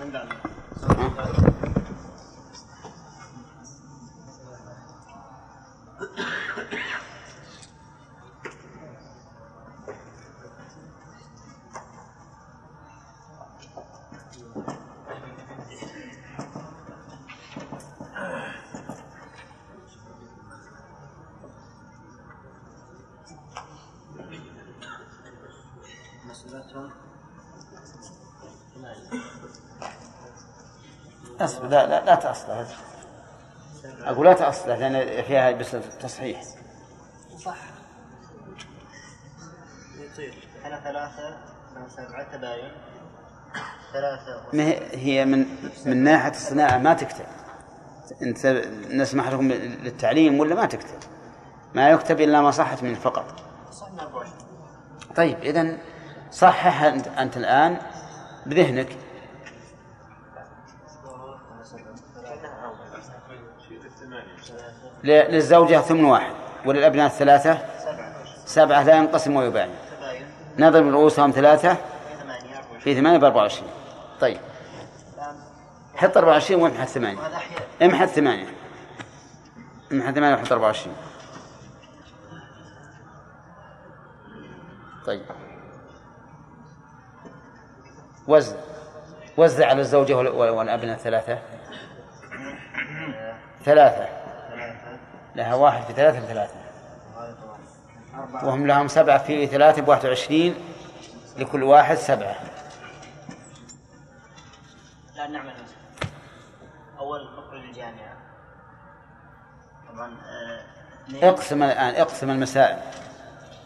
من 0.00 0.10
بعد 0.10 1.55
لا 31.66 31.86
لا 31.86 32.04
لا 32.04 32.14
تأصله. 32.14 32.66
أقول 34.04 34.26
لا 34.26 34.32
تأصله 34.32 34.76
لأن 34.76 35.22
فيها 35.22 35.50
بس 35.50 35.76
تصحيح. 36.00 36.42
صح. 37.44 37.56
يطير. 39.98 40.34
أنا 40.66 40.80
ثلاثة 40.80 41.36
من 41.76 41.88
سبعة 41.88 42.36
تباين. 42.36 42.72
ثلاثة. 43.92 44.42
ما 44.52 44.62
هي- 44.92 45.24
من 45.24 45.46
من 45.86 45.96
ناحية 46.04 46.30
الصناعة 46.30 46.78
ما 46.78 46.94
تكتب. 46.94 47.24
أنت 48.22 48.46
نسمح 48.90 49.28
لكم 49.28 49.48
للتعليم 49.52 50.40
ولا 50.40 50.54
ما 50.54 50.66
تكتب؟ 50.66 50.98
ما 51.74 51.90
يكتب 51.90 52.20
إلا 52.20 52.40
ما 52.40 52.50
صحت 52.50 52.82
منه 52.82 52.98
فقط. 52.98 53.24
صحنا 53.72 54.02
24 54.02 54.32
طيب 55.16 55.38
إذا 55.38 55.78
صحح 56.32 56.82
أنت 57.18 57.36
الآن 57.36 57.76
بذهنك. 58.46 58.96
للزوجة 65.04 65.80
ثمن 65.80 66.04
واحد 66.04 66.32
وللأبناء 66.66 67.06
الثلاثة 67.06 67.58
سبعة 68.46 68.82
لا 68.82 68.96
ينقسم 68.96 69.36
ويباين 69.36 69.70
نضرب 70.58 70.88
رؤوسهم 70.88 71.30
ثلاثة 71.30 71.76
ثمانية 72.22 72.60
في 72.80 72.94
ثمانية 72.94 73.18
بأربعة 73.18 73.42
وعشرين. 73.42 73.70
طيب. 74.20 74.38
حط 75.96 76.16
أربعة 76.16 76.32
وعشرين 76.32 76.62
وامحى 76.62 76.82
الثمانية. 76.82 77.18
وهذا 77.18 77.36
أحياء 77.36 77.60
امحى 77.82 78.04
الثمانية. 78.04 78.46
امحى 79.92 80.12
ثمانية 80.12 80.34
وحط 80.34 80.52
أربعة 80.52 80.66
وعشرين. 80.66 80.96
طيب. 85.06 85.22
وزع 88.28 88.56
وزع 89.36 89.66
على 89.66 89.80
الزوجة 89.80 90.14
وال- 90.14 90.28
وال- 90.28 90.50
والأبناء 90.50 90.96
ثلاثة. 90.96 91.38
ثلاثة. 93.64 94.25
لها 95.36 95.54
واحد 95.54 95.82
في 95.82 95.92
ثلاثة 95.92 96.20
في 96.20 96.26
ثلاثة. 96.26 96.54
وهذا 97.16 97.36
أربعة 98.14 98.46
وهم 98.46 98.66
لهم 98.66 98.88
سبعة 98.88 99.18
في 99.18 99.46
ثلاثة 99.46 99.82
بواحد 99.82 100.06
وعشرين 100.06 100.54
لكل 101.36 101.62
واحد 101.62 101.96
سبعة. 101.96 102.34
لا 105.16 105.26
نعمل 105.26 105.52
أول 106.98 107.20
نخرج 107.38 107.60
الجامعة. 107.64 108.16
طبعا 109.92 110.10
آه، 111.22 111.28
اقسم 111.28 111.62
الآن 111.62 111.94
اقسم 111.94 112.30
المسائل. 112.30 112.78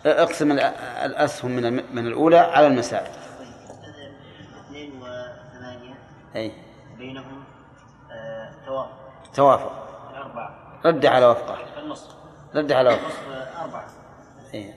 اقسم 0.07 0.53
ال- 0.53 0.61
الأسهم 1.05 1.51
من 1.51 1.95
من 1.95 2.07
الأولى 2.07 2.39
على 2.39 2.67
المسائل. 2.67 3.11
اثنين 4.67 4.93
وثمانية. 5.03 5.95
أي. 6.37 6.53
بينهم 6.99 7.45
آه، 8.13 8.51
توافق. 8.67 8.91
توافق. 9.35 9.80
رد 10.85 11.07
على 11.07 11.27
وفقه. 11.27 11.79
النصف 11.79 12.15
رد 12.55 12.73
على 12.73 12.89
وفقه. 12.95 13.63
أربعة. 13.65 13.87
أي. 14.55 14.75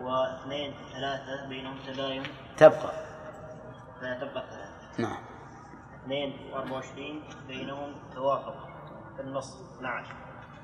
واثنين 0.00 0.74
ثلاثة 0.92 1.48
بينهم 1.48 1.78
تباين 1.86 2.22
تبقى. 2.56 2.92
فتبقى 4.00 4.44
ثلاثة. 4.50 5.02
نعم. 5.02 5.18
اثنين 6.02 6.50
وأربعة 6.52 6.72
وعشرين 6.72 7.22
بينهم 7.48 7.94
توافق. 8.14 8.68
في 9.16 9.22
النص 9.22 9.56
12 9.78 10.14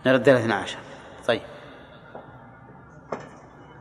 نرد 0.07 0.29
إلى 0.29 0.39
12 0.39 0.79
طيب. 1.29 1.43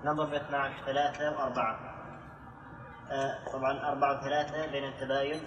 نضرب 0.04 0.34
12 0.34 0.74
ثلاثة 0.86 1.32
وأربعة. 1.32 1.80
آه 3.12 3.52
طبعا 3.54 3.90
أربعة 3.90 4.20
وثلاثة 4.22 4.72
بين 4.72 4.84
التباين 4.84 5.42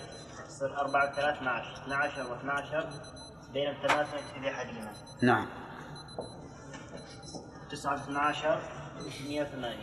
يصير 0.46 0.80
أربعة 0.80 1.10
وثلاثة 1.10 1.38
12 1.38 1.82
12 1.82 2.24
و12 2.24 2.84
بين 3.52 3.70
التماثل 3.70 4.18
في 4.18 4.50
أحدهما 4.50 4.92
نعم. 5.22 5.46
تسعة 7.70 7.94
12 7.94 8.60
108 9.28 9.76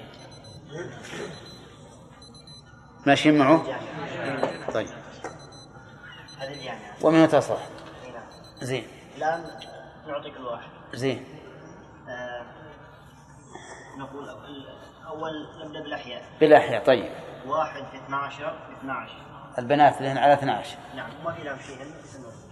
ماشيين 3.05 3.37
معه؟ 3.37 3.63
جامعة 3.65 4.71
طيب. 4.71 4.87
هذه 6.39 6.53
الجامعة. 6.53 6.95
ومن 7.01 7.27
تصح 7.27 7.57
هنا 8.05 8.23
زين. 8.61 8.87
الآن 9.17 9.43
نعطي 10.07 10.31
كل 10.31 10.45
واحد 10.45 10.69
زين. 10.93 11.25
آه 12.09 12.45
نقول 13.97 14.29
أول, 14.29 14.65
أول 15.07 15.47
نبدأ 15.65 15.81
بالأحياء. 15.83 16.23
بالأحياء 16.39 16.85
طيب. 16.85 17.11
واحد 17.45 17.83
في 17.91 17.97
12 17.97 18.59
في 18.67 18.77
12 18.77 19.11
البنات 19.59 20.01
لهن 20.01 20.17
على 20.17 20.33
12 20.33 20.77
نعم 20.95 21.09
ما 21.23 21.33
في 21.33 21.43
لهم 21.43 21.59
شيء. 21.59 21.77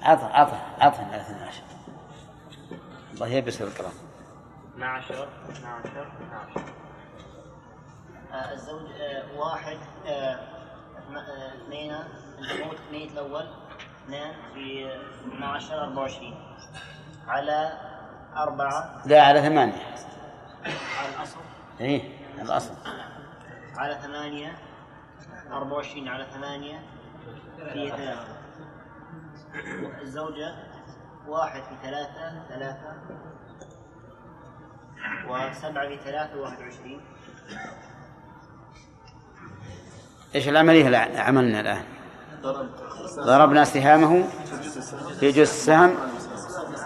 عطه 0.03 0.27
عطه 0.27 0.59
عطهن 0.79 1.05
على 1.05 1.21
12 1.21 1.61
الله 3.13 3.27
يبس 3.27 3.61
القلم 3.61 3.91
12 4.75 5.27
12 5.49 6.07
12 6.21 6.61
آه 8.31 8.53
الزوج 8.53 8.81
آه 8.91 9.39
واحد 9.39 9.77
آه 10.05 10.39
آه، 11.15 11.53
اثنين 11.63 11.95
الموت 12.39 12.77
ميت 12.91 13.11
الأول 13.11 13.47
اثنين 14.05 14.33
في 14.53 14.91
12 15.27 15.83
24 15.83 16.33
على 17.27 17.77
أربعة. 18.37 19.01
لا 19.05 19.21
على 19.21 19.41
ثمانية. 19.41 19.95
على 20.99 21.09
الأصل؟ 21.17 21.37
إيه 21.79 22.17
الأصل. 22.41 22.73
على 23.77 23.95
ثمانية 24.01 24.55
24 25.51 26.07
على 26.07 26.25
ثمانية 26.33 26.79
في 27.73 27.89
ثلاثة 27.89 28.32
الزوجة 30.01 30.55
واحد 31.27 31.61
في 31.61 31.75
ثلاثة 31.83 32.47
ثلاثة. 32.49 32.93
وسبعة 35.27 35.87
في 35.87 35.97
ثلاثة 36.03 36.37
واحد 36.37 36.59
وعشرين. 36.59 37.01
إيش 40.35 40.47
العملية 40.47 40.85
اللي 40.85 40.97
عملنا 40.97 41.59
الآن؟ 41.59 41.83
ضربنا 43.15 43.63
سهامه 43.63 44.23
في 45.19 45.31
جزء 45.31 45.41
السهم 45.41 45.95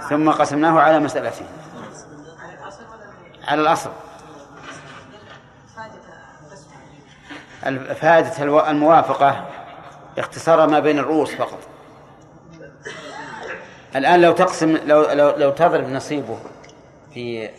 ثم 0.09 0.31
قسمناه 0.31 0.79
على 0.79 0.99
مسألتين. 0.99 1.47
على 3.47 3.61
الأصل. 3.61 3.91
فائدة 7.95 8.69
الموافقة 8.71 9.47
اختصار 10.17 10.67
ما 10.67 10.79
بين 10.79 10.99
الرؤوس 10.99 11.35
فقط. 11.35 11.66
الآن 13.97 14.21
لو 14.21 14.31
تقسم 14.31 14.77
لو 14.85 15.01
لو, 15.11 15.29
لو 15.37 15.49
تضرب 15.51 15.89
نصيبه 15.89 16.39
في 17.13 17.49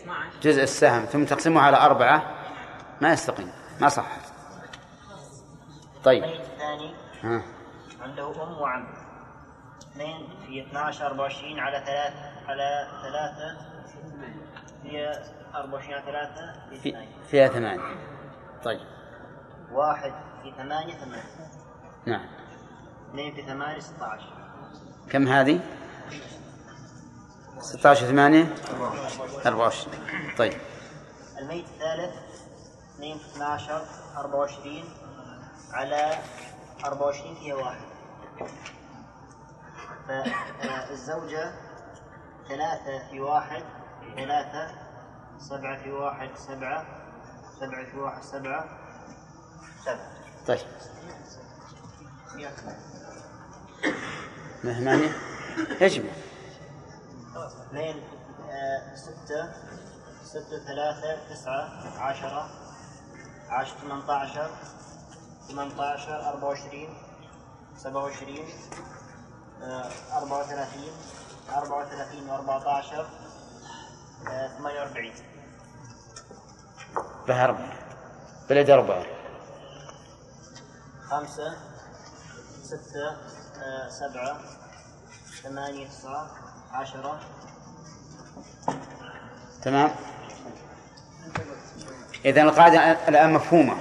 جزء 0.43 0.63
السهم 0.63 1.05
ثم 1.05 1.25
تقسمه 1.25 1.61
على 1.61 1.77
أربعة 1.77 2.23
ما 3.01 3.13
يستقيم 3.13 3.51
ما 3.81 3.89
صح. 3.89 4.07
طيب. 6.05 6.25
الثاني 6.25 6.95
ها. 7.23 7.43
عنده 8.03 8.43
أم 8.43 8.53
وعم. 8.61 8.87
اثنين 9.93 10.29
في 10.47 10.63
12 10.63 11.07
24 11.07 11.59
على 11.61 11.85
ثلاثة 11.87 12.49
على 12.49 12.89
ثلاثة 13.03 13.57
هي 14.85 15.13
24 15.55 15.95
على 15.95 16.03
ثلاثة 16.03 16.53
في 16.83 17.07
فيها 17.31 17.49
ثمانية 17.49 17.97
طيب. 18.65 18.81
واحد 19.73 20.13
في 20.43 20.53
ثمانية 20.59 20.95
ثمانية. 20.95 21.51
نعم. 22.07 22.27
اثنين 23.11 23.35
في 23.35 23.43
ثمانية 23.43 23.79
16 23.79 24.23
كم 25.11 25.29
هذه؟ 25.29 25.61
16 27.61 28.07
8 28.07 28.55
24 29.47 29.95
طيب. 30.39 30.53
الميت 31.39 31.65
الثالث 31.67 32.15
2 32.97 33.19
في 33.19 33.27
12 33.27 33.85
24 34.17 34.85
على 35.73 36.19
24 36.85 37.35
فيها 37.35 37.55
واحد. 37.55 37.89
فالزوجة 40.09 41.53
ثلاثة 42.49 43.09
في 43.11 43.21
واحد 43.21 43.63
ثلاثة 44.17 44.71
سبعة 45.39 45.83
في 45.83 45.91
واحد 45.91 46.31
سبعة 46.37 46.87
سبعة 47.61 47.85
في 47.85 47.99
واحد 47.99 48.23
سبعة 48.23 48.65
سبعة. 49.85 50.13
طيب. 50.47 50.67
ما 54.65 55.11
يجب 55.81 56.05
اثنين 57.69 58.03
آه، 58.51 58.95
ستة 58.97 59.53
ستة 60.25 60.65
ثلاثة 60.67 61.29
تسعة 61.35 61.69
عشرة 61.99 62.51
عشرة 63.49 63.79
ثمانية 63.79 64.13
عشر 64.13 64.51
ثمانية 65.49 65.83
عشر 65.83 66.29
أربعة 66.29 66.49
وعشرين 66.49 66.89
سبعة 67.77 68.03
وعشرين 68.03 68.45
آه، 69.63 69.91
أربعة 70.19 70.41
وثلاثين 70.41 70.93
أربعة 71.57 71.87
وثلاثين 71.87 72.31
وأربعة 72.31 72.69
عشر 72.79 73.07
آه، 74.29 74.49
ثمانية 74.59 74.81
وأربعين. 74.81 75.13
بها 77.29 77.45
أربعة 77.45 77.73
بلد 78.51 78.71
أربعة. 78.71 79.05
خمسة 81.11 81.57
ستة 82.63 83.17
سبعة 83.89 84.41
ثمانية 85.43 85.87
تسعة 85.87 86.31
عشرة؟ 86.73 87.21
تمام. 89.63 89.91
إذا 92.25 92.43
القاعدة 92.43 92.79
الآن 93.09 93.33
مفهومة. 93.33 93.77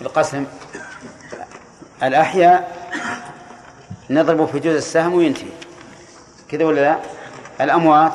القسم 0.00 0.46
الأحياء 2.02 2.88
نضرب 4.10 4.46
في 4.46 4.58
جزء 4.58 4.76
السهم 4.76 5.14
وينتهي. 5.14 5.52
كذا 6.48 6.64
ولا 6.64 6.80
لا؟ 6.80 6.98
الأموات 7.60 8.12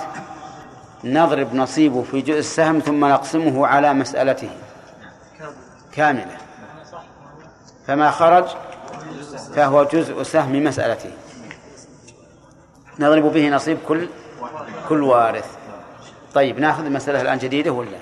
نضرب 1.04 1.54
نصيبه 1.54 2.04
في 2.04 2.22
جزء 2.22 2.40
السهم 2.40 2.80
ثم 2.80 3.06
نقسمه 3.06 3.68
على 3.68 3.94
مسألته. 3.94 4.50
كاملة. 5.92 6.38
فما 7.88 8.12
خرج؟ 8.12 8.46
فهو 9.56 9.84
جزء 9.84 10.24
سهم 10.24 10.64
مسألته. 10.64 11.12
نضرب 13.00 13.34
به 13.34 13.50
نصيب 13.50 13.78
كل 13.88 14.08
كل 14.90 15.04
وارث. 15.04 15.46
طيب 16.34 16.60
ناخذ 16.60 16.86
المسألة 16.86 17.22
الآن 17.22 17.38
جديدة 17.38 17.72
ولا؟ 17.72 17.98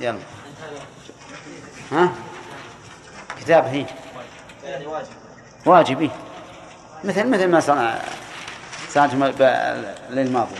يلا. 0.00 0.18
ها؟ 1.92 2.12
كتاب 3.40 3.64
هي. 3.64 3.86
واجب. 4.86 5.08
واجبي 5.66 6.10
مثل 7.04 7.28
مثل 7.28 7.48
ما 7.48 7.60
صنع 7.60 7.98
صنعتم 8.88 9.22
الليلة 9.22 10.28
الماضية 10.28 10.58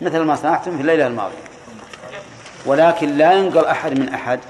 مثل 0.00 0.20
ما 0.20 0.36
صنعتم 0.36 0.76
في 0.76 0.80
الليلة 0.80 1.06
الماضية. 1.06 1.44
ولكن 2.66 3.16
لا 3.16 3.32
ينقل 3.32 3.64
أحد 3.64 3.98
من 3.98 4.08
أحد. 4.08 4.40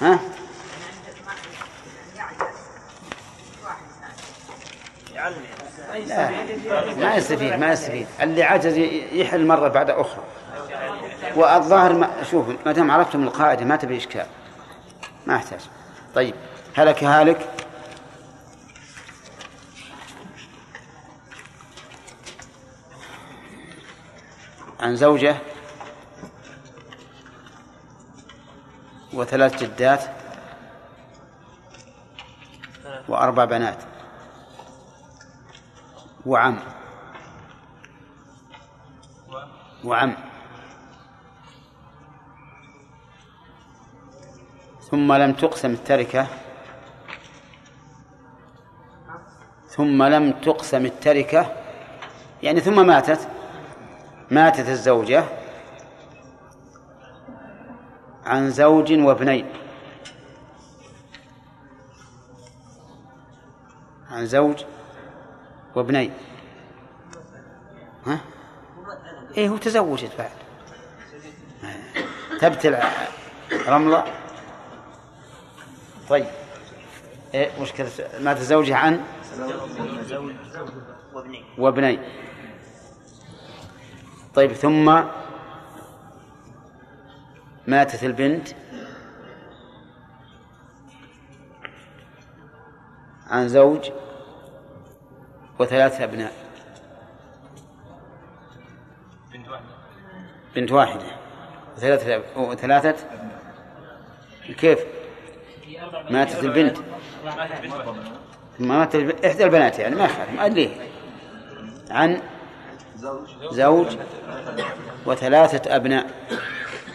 ها 0.00 0.18
لا 6.06 7.01
ما 7.12 7.18
يستفيد 7.18 7.52
ما 7.52 7.72
يستفيد. 7.72 8.06
اللي 8.20 8.42
عجز 8.42 8.76
يحل 9.12 9.46
مرة 9.46 9.68
بعد 9.68 9.90
أخرى. 9.90 10.24
والظاهر 11.36 11.92
ما 11.92 12.22
شوف 12.30 12.46
ما 12.66 12.72
دام 12.72 12.90
عرفتم 12.90 13.22
القاعدة 13.22 13.64
ما 13.64 13.76
تبي 13.76 13.96
إشكال. 13.96 14.26
ما 15.26 15.34
يحتاج 15.34 15.60
طيب 16.14 16.34
هلك 16.76 17.04
هالك. 17.04 17.48
عن 24.80 24.96
زوجة. 24.96 25.36
وثلاث 29.12 29.62
جدات. 29.62 30.04
وأربع 33.08 33.44
بنات. 33.44 33.78
وعم. 36.26 36.58
وعم. 39.84 40.16
ثم 44.90 45.12
لم 45.12 45.32
تقسم 45.32 45.70
التركة. 45.70 46.26
ثم 49.66 50.02
لم 50.02 50.32
تقسم 50.32 50.84
التركة. 50.86 51.56
يعني 52.42 52.60
ثم 52.60 52.86
ماتت. 52.86 53.28
ماتت 54.30 54.68
الزوجة 54.68 55.24
عن 58.26 58.50
زوج 58.50 58.92
وابنين. 58.92 59.46
عن 64.10 64.26
زوج 64.26 64.64
وابنين. 65.74 66.12
إيه 69.36 69.48
هو 69.48 69.56
تزوجت 69.56 70.10
بعد. 70.18 70.30
تبتلع 72.40 72.90
رملة؟ 73.68 74.04
طيب. 76.08 76.26
إيه 77.34 77.50
مشكلة 77.60 77.90
مات 78.20 78.38
زوجها 78.38 78.76
عن؟ 78.76 79.04
وابنين 81.58 82.02
طيب 84.34 84.52
ثم 84.52 85.02
ماتت 87.66 88.04
البنت 88.04 88.48
عن 93.26 93.48
زوج 93.48 93.90
وثلاثة 95.58 96.04
أبناء. 96.04 96.41
بنت 100.56 100.72
واحدة. 100.72 101.04
وثلاثة 101.76 102.22
وثلاثة 102.36 102.94
كيف؟ 104.58 104.78
ماتت 106.10 106.44
البنت. 106.44 106.78
ثم 108.58 108.68
ماتت 108.68 109.24
إحدى 109.24 109.44
البنات 109.44 109.78
يعني 109.78 109.94
ما 109.94 110.04
يخالف. 110.04 110.30
ما 110.30 110.46
أدري. 110.46 110.76
عن 111.90 112.20
زوج 113.50 113.96
وثلاثة 115.06 115.76
أبناء. 115.76 116.10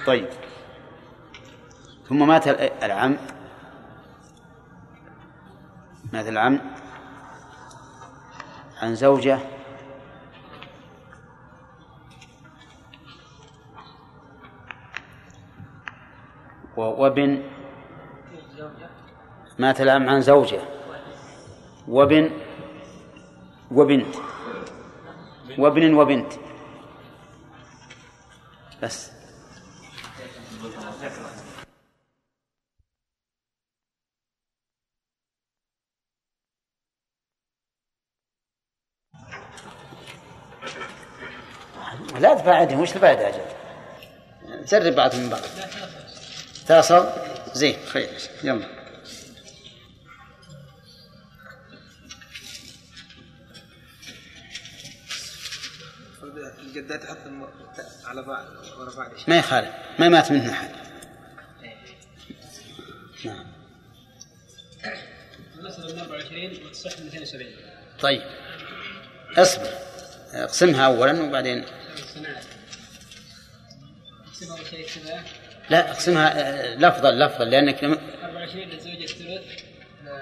طيب. 0.06 0.28
ثم 2.10 2.28
مات 2.28 2.48
ال- 2.48 2.84
العم. 2.84 3.17
مات 6.13 6.28
العم. 6.28 6.60
عن 8.82 8.96
زوجة 8.96 9.39
وابن 16.78 17.44
مات 19.60 19.82
العم 19.82 20.10
عن 20.10 20.22
زوجة. 20.22 20.62
وابن 21.88 22.32
وبنت. 23.72 24.16
وابن 25.58 25.94
وبنت. 25.94 26.34
بس. 28.84 29.12
لا 42.20 42.34
تبعدهم 42.34 42.80
وش 42.80 42.92
تبعد 42.92 43.18
أجل 43.18 43.42
جرب 44.66 44.96
بعض 44.96 45.16
من 45.16 45.30
بعض. 45.30 45.42
تصل 46.68 47.08
زين 47.54 47.78
خير. 47.86 48.10
يلا. 48.44 48.78
الجدات 56.60 57.04
تحط 57.04 57.18
على 58.06 58.22
بعض 58.22 58.46
ورا 58.80 58.96
بعض. 58.96 59.12
ما 59.28 59.38
يخالف 59.38 59.70
ما 60.00 60.10
مات 60.10 60.32
منه 60.32 60.52
أحد 60.52 60.70
نعم. 63.26 63.48
المسألة 65.60 65.94
من 65.94 66.00
24 66.00 66.66
وتصح 66.66 67.00
270 67.00 67.56
طيب. 68.02 68.22
اصبر. 69.38 69.70
اقسمها 70.34 70.86
أولا 70.86 71.22
وبعدين. 71.22 71.66
شيء 74.70 74.88
كذا. 74.88 75.24
لا 75.70 75.92
اقسمها 75.92 76.40
آه، 76.40 76.76
لفظا 76.76 77.12
لفظا 77.12 77.46
لأنك 77.46 77.84
لم... 77.84 77.98
24 78.24 78.66
للزوجة 78.66 79.04
الثلث. 79.04 79.64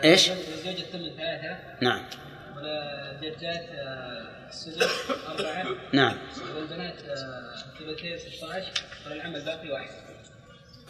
إيش؟ 0.03 0.31
الزوجة 0.31 0.79
الثمن 0.79 1.09
ثلاثة. 1.17 1.57
نعم. 1.81 2.05
والجدات 2.55 3.69
آه، 3.69 4.47
السدس 4.49 5.11
أربعة. 5.27 5.65
نعم. 5.93 6.17
والبنات 6.55 6.95
آه، 7.03 7.53
الثلثين 7.79 8.17
16 8.17 8.71
وللعم 9.05 9.35
الباقي 9.35 9.69
واحد. 9.69 9.89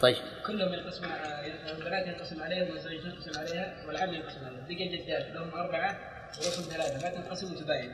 طيب. 0.00 0.16
كلهم 0.46 0.74
ينقسم 0.74 1.04
آه، 1.04 1.72
البنات 1.72 2.06
ينقسم 2.06 2.42
عليهم 2.42 2.70
والزوجة 2.70 3.00
تنقسم 3.00 3.40
عليها 3.40 3.84
والعم 3.86 4.14
ينقسم 4.14 4.44
عليها. 4.44 4.66
بقي 4.68 4.86
الجدات 4.86 5.26
لهم 5.34 5.54
أربعة 5.54 5.98
ولكم 6.38 6.62
ثلاثة. 6.62 7.02
ما 7.02 7.14
تنقسم 7.14 7.54
وتباين 7.54 7.92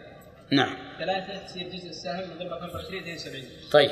نعم. 0.50 0.76
ثلاثة 0.98 1.46
تصير 1.46 1.68
جزء 1.68 1.88
السهم 1.88 2.30
نضربها 2.34 2.60
25 2.60 3.02
72 3.02 3.44
طيب. 3.72 3.90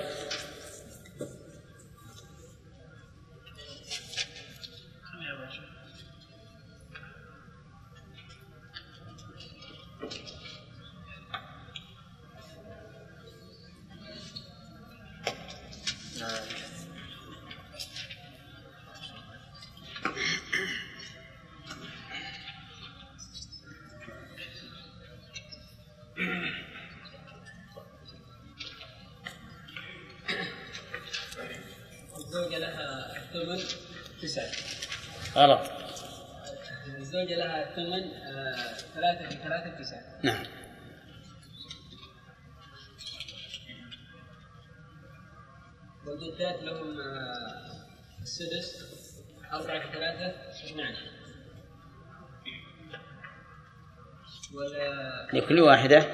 كل 55.51 55.61
واحدة 55.61 56.07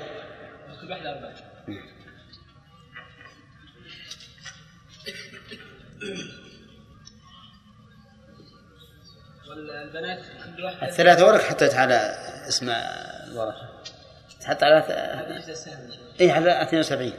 والبنات 9.48 10.18
كل 10.56 10.64
واحدة 10.64 10.88
الثلاثة 10.88 11.26
ورق 11.26 11.40
حطيت 11.40 11.74
على 11.74 11.94
اسم 12.48 12.70
الورقة 12.70 13.82
تحط 14.40 14.62
على. 14.62 14.84
اي 16.20 16.30
على 16.30 16.62
72 16.62 17.12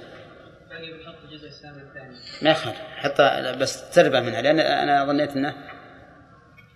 باقي 0.69 0.91
بنحط 0.93 1.15
جزء 1.31 1.47
السهم 1.47 1.79
الثاني 1.79 2.17
ما 2.41 2.49
يخالف 2.49 2.77
حط 2.77 3.21
بس 3.57 3.89
تربع 3.89 4.19
منها 4.19 4.41
لأن 4.41 4.59
أنا 4.59 5.05
ظنيت 5.05 5.31
إنه 5.35 5.55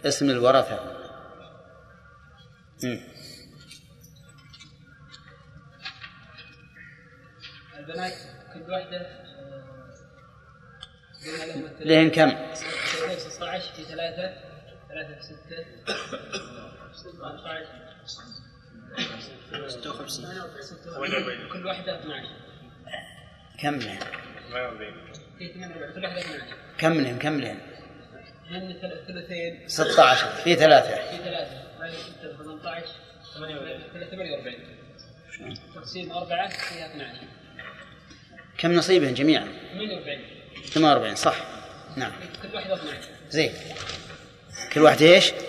اسم 0.05 0.29
الورثة 0.29 0.79
مم. 2.83 3.01
البنات 7.91 8.13
كل 8.53 8.71
واحدة 8.71 8.97
آه،. 11.25 11.83
لين 11.83 12.09
كم؟ 12.11 12.31
16 13.17 13.73
في 13.73 13.83
ثلاثة 13.83 14.33
ثلاثة 14.89 15.15
في 15.15 15.23
ستة 15.23 15.65
56 19.67 20.25
كل 21.53 21.65
واحدة 21.65 21.99
12 21.99 22.27
كم 23.59 23.75
لين؟ 23.75 23.99
في 25.37 25.47
48 25.53 25.93
كل 25.93 26.05
واحدة 26.05 26.19
12 26.21 26.55
كم 26.77 26.93
لين؟ 26.93 27.19
كم 27.19 27.39
لين؟ 27.39 27.59
هن 28.49 28.73
ثل- 28.81 29.05
ثلثين. 29.07 29.67
16 29.67 30.27
في 30.43 30.55
ثلاثة. 30.55 30.95
في 31.11 31.17
ثلاثة. 31.23 31.61
هاي 31.81 31.91
6 31.91 32.37
18 32.37 32.87
48 33.35 34.55
تقسيم 35.75 36.11
أربعة 36.11 36.49
فيها 36.49 36.85
12 36.95 37.27
كم 38.61 38.71
نصيبهم 38.71 39.13
جميعا؟ 39.13 39.47
48 39.73 40.19
48 40.73 41.15
صح. 41.15 41.35
نعم. 41.97 42.11
كل 42.43 42.55
واحدة 42.55 42.75
12 42.75 42.97
زين. 43.29 43.53
كل 44.73 44.81
واحدة 44.81 45.05
إيش؟ 45.05 45.31
12 45.31 45.41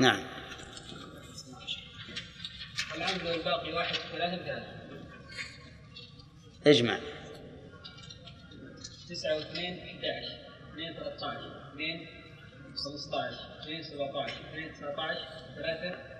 نعم 0.00 0.20
العمد 2.96 3.26
والباقي 3.26 3.72
واحد 3.72 3.94
ثلاثة 4.12 4.36
بثلاثة 4.42 4.66
اجمع. 6.66 6.98
تسعة 9.10 9.36
واثنين 9.36 9.78
11 9.78 10.38
اثنين 10.72 10.94
13 10.94 11.70
اثنين 11.72 12.06
15 12.76 13.38
اثنين 13.62 13.82
17 13.82 14.32
اثنين 14.50 14.72
19 14.72 15.20
ثلاثة. 15.56 16.13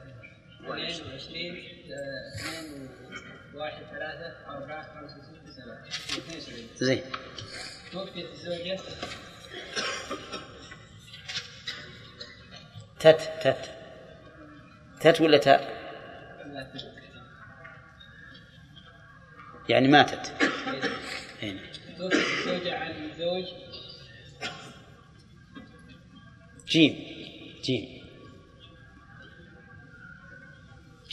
زين. 6.77 7.03
توفيت 7.93 8.27
الزوجة 8.33 8.79
تت 13.01 13.31
تت. 13.43 13.71
تت 15.01 15.21
ولا 15.21 15.39
تاء؟ 15.39 15.85
يعني 19.69 19.89
ماتت 19.89 20.33
هنا 21.43 21.61
توفيت 21.99 22.15
الزوجة 22.15 22.79
عن 22.79 22.91
الزوج 22.91 23.45
جيم. 26.69 26.95
جيم. 27.65 27.94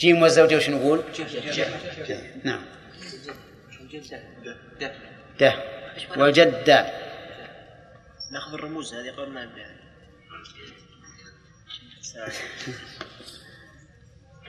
جيم 0.02 0.22
والزوجة 0.22 0.56
وش 0.56 0.68
نقول؟ 0.70 1.02
نعم. 2.44 2.64
ده. 5.40 5.54
والجد 6.16 6.64
دال 6.64 6.86
ناخذ 8.32 8.54
الرموز 8.54 8.94
هذه 8.94 9.10
قبل 9.10 9.28
ما 9.28 9.44
نبدا 9.44 9.66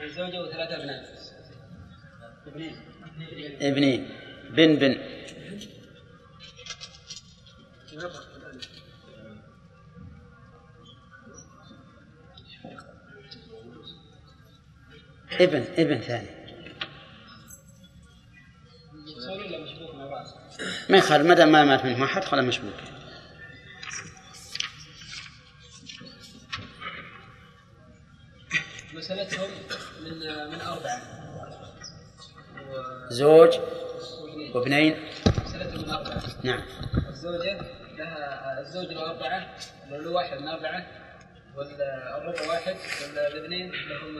الزوجة 0.02 0.42
وثلاثة 0.42 0.76
أبناء. 0.76 1.04
ابنين. 3.60 4.08
بن 4.50 4.76
بن. 4.76 4.92
ابن 15.40 15.64
ابن 15.78 16.00
ثاني؟ 16.00 16.26
ما 20.90 20.98
يخالف 20.98 21.26
ما 21.26 21.34
دام 21.34 21.52
ما 21.52 21.64
مات 21.64 21.84
منهم 21.84 22.02
أحد 22.02 22.24
خلا 22.24 22.42
مشبوك. 22.42 22.74
مسألتهم 28.94 29.50
من 30.04 30.18
من 30.50 30.60
أربعة 30.60 31.02
زوج 33.10 33.54
وابنين. 34.54 34.96
مسألتهم 35.46 35.82
من 35.82 35.90
أربعة 35.90 36.22
نعم. 36.42 36.62
الزوجة 37.08 37.60
لها 37.98 38.60
الزوج 38.60 38.86
له 38.86 39.10
أربعة 39.10 39.56
له 39.90 40.10
واحد 40.10 40.38
من 40.38 40.48
أربعة 40.48 40.86
والربع 41.56 42.48
واحد 42.48 42.76
والاثنين 43.16 43.70
لهم 43.70 44.18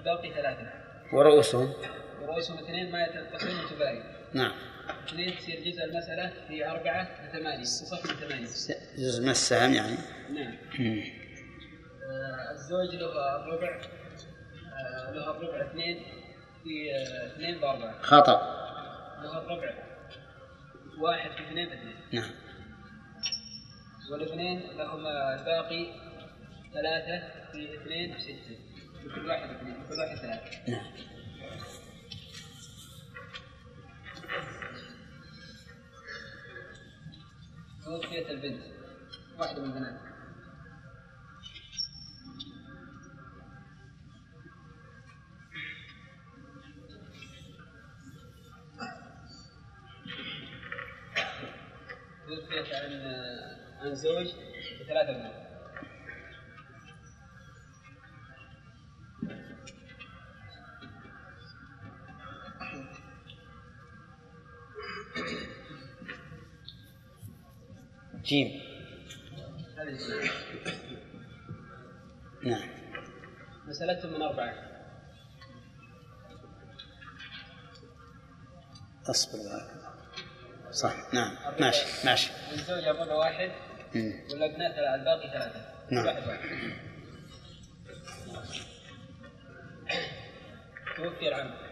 الباقي 0.00 0.30
ثلاثة. 0.34 0.72
ورؤوسهم. 1.12 1.72
ورؤوسهم 2.22 2.58
اثنين 2.58 2.90
ما 2.90 2.98
يتصلون 3.02 3.68
تباين 3.70 4.02
نعم. 4.34 4.52
اثنين 5.08 5.38
تصير 5.38 5.60
جزء 5.60 5.84
المسألة 5.84 6.32
في 6.48 6.70
أربعة 6.70 7.08
لثمانية 7.28 7.62
تصف 7.62 8.10
من 8.10 8.28
ثمانية. 8.28 8.46
جزء 8.98 9.22
من 9.22 9.28
السهم 9.28 9.72
يعني. 9.72 9.96
نعم. 10.30 10.54
آه، 12.10 12.52
الزوج 12.52 12.94
له 12.94 13.36
الربع 13.36 13.80
آه، 14.72 15.10
له 15.10 15.30
الربع 15.30 15.70
اثنين 15.70 16.02
في 16.64 16.94
آه، 16.94 17.26
اثنين 17.26 17.60
بأربعة. 17.60 18.02
خطأ. 18.02 18.60
له 19.22 19.38
الربع 19.38 19.74
واحد 21.00 21.30
في 21.30 21.42
اثنين 21.48 21.68
باثنين. 21.68 21.96
نعم. 22.12 22.30
والاثنين 24.12 24.60
لهم 24.76 25.06
الباقي 25.06 25.86
ثلاثة 26.74 27.22
في 27.52 27.74
اثنين 27.74 28.14
في 28.14 28.20
ستة 28.20 28.69
لكل 29.04 29.28
واحد 29.28 29.50
واحد 29.98 30.16
ثلاثة. 30.16 30.70
نعم. 30.70 30.86
توفيت 37.84 38.30
البنت 38.30 38.62
واحدة 39.38 39.62
من 39.62 39.72
بناتها 39.72 40.10
توفيت 52.28 52.74
عن 52.74 52.92
عن 53.80 53.94
زوج 53.94 54.26
بثلاثة 54.80 55.12
بنات. 55.12 55.49
جيم. 68.30 68.60
نعم. 72.42 72.68
مسألتهم 73.66 74.12
من 74.12 74.22
أربعة. 74.22 74.54
أصبر 79.10 79.38
صح. 80.70 80.94
نعم. 81.14 81.36
ماشي. 81.60 82.06
ماشي. 82.06 82.30
الزوج 82.52 82.84
أبوه 82.84 83.16
واحد. 83.16 83.50
والأبناء 83.94 84.76
ثلاثة؟ 84.76 84.94
الباقي 84.94 85.30
ثلاثة. 85.30 85.60
نعم. 85.90 86.06
واحد 86.06 86.28
واحد. 86.28 86.48
توفي 90.96 91.28
العم. 91.28 91.69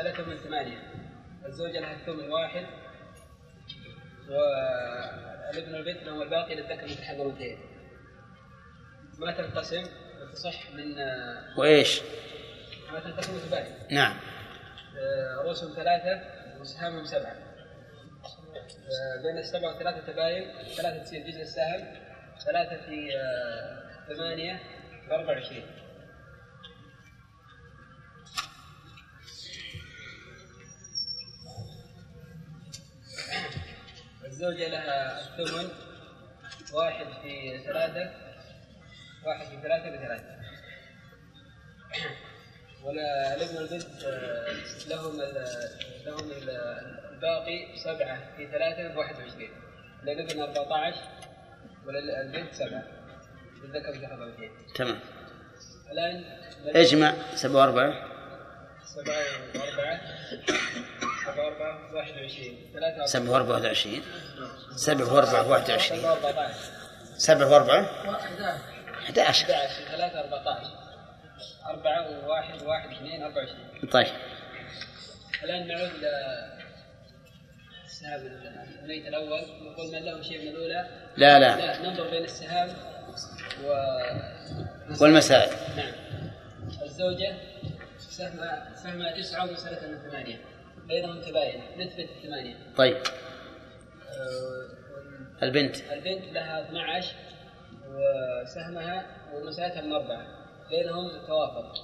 مسألته 0.00 0.24
من 0.24 0.36
ثمانية. 0.36 0.78
الزوجة 1.46 1.80
لها 1.80 1.92
الثمن 1.92 2.30
واحد 2.30 2.66
والابن 4.28 5.74
والبنت 5.74 6.02
لهم 6.02 6.22
الباقي 6.22 6.54
للذكر 6.54 6.86
الأنثيين. 7.12 7.58
ما 9.18 9.32
تنقسم؟ 9.32 9.84
تصح 10.32 10.70
من 10.70 10.94
وإيش؟ 11.56 12.02
ما 12.92 13.00
تنقسم 13.00 13.36
متباين 13.36 13.74
نعم. 13.90 14.16
آه، 14.98 15.42
رؤوسهم 15.42 15.74
ثلاثة 15.74 16.20
وسهامهم 16.60 17.04
سبعة. 17.04 17.36
آه، 18.90 19.22
بين 19.22 19.38
السبعة 19.38 19.68
والثلاثة 19.68 20.12
تباين 20.12 20.44
ثلاثة 20.76 21.02
تصير 21.02 21.26
جزء 21.26 21.42
السهم 21.42 21.94
ثلاثة 22.46 22.86
في 22.86 23.16
آه، 23.16 24.14
ثمانية 24.14 24.60
في 25.06 25.14
24 25.14 25.79
الزوجة 34.40 34.68
لها 34.68 35.20
الثمن 35.20 35.68
واحد 36.72 37.06
في 37.22 37.58
ثلاثة 37.66 38.10
واحد 39.26 39.46
في 39.46 39.62
ثلاثة 39.62 39.90
بثلاثة 39.90 40.24
ولا 42.84 43.34
الابن 43.34 43.56
والبنت 43.56 44.04
آه، 44.04 44.46
لهم 44.88 45.16
لهم 46.06 46.30
ال- 46.30 46.50
الباقي 47.12 47.76
سبعة 47.84 48.36
في 48.36 48.46
ثلاثة 48.46 48.88
ب 48.94 48.96
21 48.96 49.48
للابن 50.04 50.40
14 50.40 50.96
وللبنت 51.86 52.54
سبعة. 52.54 52.82
للذكر 53.64 53.90
مثل 53.90 54.06
حظ 54.06 54.20
الأنثيين 54.22 54.50
تمام. 54.74 55.00
الآن 55.92 56.24
اجمع 56.76 57.14
سبعة 57.34 57.56
وأربعة. 57.60 57.94
سبعة 58.84 59.16
وأربعة. 59.54 60.00
سبعة 61.34 61.44
وأربعة 61.44 61.94
21 61.94 62.56
ثلاثة 62.74 63.06
سبعة 63.06 63.32
وأربعة 63.32 63.50
واحد 63.50 63.64
وعشرين 63.64 64.02
سبعة 64.76 65.14
وأربعة 65.14 65.48
واحد 65.48 65.70
وعشرين. 65.70 66.02
سبعة 67.18 67.48
وأربعة 67.50 67.80
أحد 69.04 69.18
عشر 69.18 69.46
11 69.46 69.84
ثلاثة 69.90 70.20
14 70.20 70.66
أربعة 71.66 72.24
وواحد 72.24 72.62
واحد 72.62 72.90
اثنين 72.92 73.22
24 73.22 73.90
طيب. 73.90 74.06
الآن 75.44 75.68
نعود 75.68 75.90
السهام 77.84 78.20
الميت 78.82 79.06
الأول 79.06 79.40
نقول 79.62 79.92
من 79.92 80.04
له 80.04 80.22
شيء 80.22 80.42
من 80.42 80.48
الأولى 80.48 80.88
لا 81.16 81.38
لا. 81.38 81.56
لا 81.56 81.78
ننظر 81.90 82.10
بين 82.10 82.24
السهام 82.24 82.68
و 83.64 83.72
والمسائل. 85.00 85.50
نعم. 85.76 85.92
الزوجة 86.82 87.34
سهمها 87.98 88.72
سهمها 88.74 89.12
تسعة 89.20 89.44
ومسألة 89.44 89.88
من 89.88 90.10
ثمانية. 90.10 90.40
بينهم 90.90 91.20
تباين 91.20 91.62
نثبت 91.78 92.08
الثمانية. 92.16 92.56
طيب. 92.76 92.96
آه، 92.96 94.70
البنت. 95.42 95.76
البنت 95.76 96.32
لها 96.32 96.68
12 96.68 97.14
وسهمها 97.88 99.06
ومسألتها 99.34 99.82
من 99.82 99.92
أربعة 99.92 100.26
بينهم 100.70 101.26
توافق. 101.26 101.74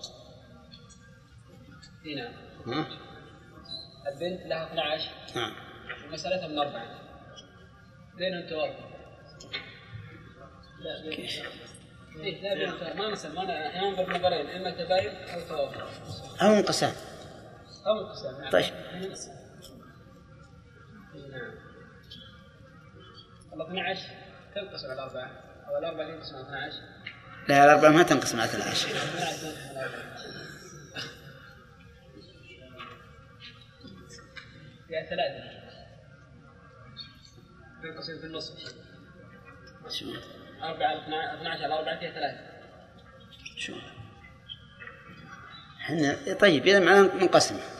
إي 2.06 2.14
نعم. 2.14 2.32
ها؟ 2.66 2.86
البنت 4.06 4.46
لها 4.46 4.66
12 4.66 5.10
نعم 5.36 5.52
ومسألتها 6.08 6.48
من 6.48 6.58
أربعة 6.58 6.86
بينهم 8.16 8.48
توافق. 8.48 8.88
لا 10.80 11.02
بين 11.02 11.28
إيه 12.24 12.42
لا 12.42 12.54
بين 12.54 12.78
توافق. 12.78 12.96
ما 12.96 13.08
مثلا 13.08 13.32
ما 13.32 13.80
ننظر 13.80 14.18
نظرين 14.18 14.50
إما 14.50 14.70
تباين 14.70 15.16
أو 15.16 15.40
توافق. 15.48 15.86
أو 16.42 16.52
انقسام. 16.52 16.92
نعم 16.92 17.05
طيب. 18.52 18.74
ال 23.54 23.62
12 23.62 24.00
تنقسم 24.54 24.90
على 24.90 25.02
أربعة 25.02 25.30
أو 25.68 25.78
الأربعة 25.78 26.06
تنقسم 26.06 26.36
على 26.36 26.44
12 26.44 26.78
لا 27.48 27.64
الأربعة 27.64 27.90
ما 27.90 28.02
تنقسم 28.02 28.40
على 28.40 28.50
12 28.50 28.88
فيها 34.88 35.02
ثلاثة. 35.10 35.56
تنقسم 37.82 38.18
في 38.18 38.26
النصف؟ 38.26 38.74
شو؟ 39.88 40.06
أربعة 40.62 40.98
12 40.98 41.64
على 41.64 41.74
أربعة 41.74 41.98
فيها 41.98 42.10
ثلاثة. 42.10 42.40
شو؟ 43.56 43.72
إحنا 45.80 46.34
طيب 46.40 46.66
إذا 46.66 46.80
معناه 46.80 47.00
منقسم 47.02 47.14
أي 47.14 47.20
منقسم. 47.20 47.75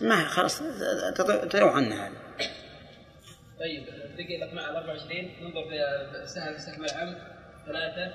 ما 0.00 0.24
خلاص 0.28 0.62
تروح 1.50 1.74
عنها 1.74 2.08
هذا. 2.08 2.16
طيب 3.60 3.84
بقي 4.16 4.38
لك 4.38 4.54
مع 4.54 4.70
ال 4.70 4.76
24 4.76 5.20
ننظر 5.40 5.64
في 5.68 6.26
سهم 6.26 6.58
سهم 6.58 6.84
العم 6.84 7.16
ثلاثة 7.66 8.14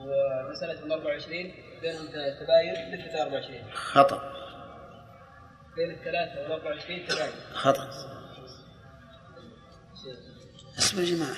ومسألة 0.00 0.72
ال 0.86 0.92
24 0.92 1.52
بينهم 1.82 2.06
تباين 2.06 2.92
مثل 2.92 3.16
24 3.18 3.72
خطأ. 3.72 4.32
بين 5.76 5.90
الثلاثة 5.90 6.42
وال 6.42 6.52
24 6.52 7.06
تباين. 7.06 7.32
خطأ. 7.54 7.88
اصبر 10.78 11.00
يا 11.02 11.16
جماعة. 11.16 11.36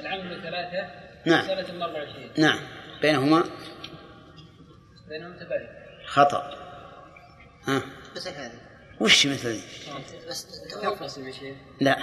العم 0.00 0.26
من 0.26 0.40
ثلاثة 0.42 0.90
نعم. 1.26 1.44
مسألة 1.44 1.70
ال 1.70 1.82
24 1.82 2.30
نعم. 2.38 2.58
بينهما؟ 3.02 3.44
بينهم 5.08 5.32
تباين. 5.38 5.68
خطأ. 6.06 6.66
ها؟ 7.68 7.82
مثل 8.16 8.30
هذه. 8.30 8.52
وش 9.00 9.26
مثل 9.26 9.48
ذي؟ 9.48 9.62
لا. 11.80 11.96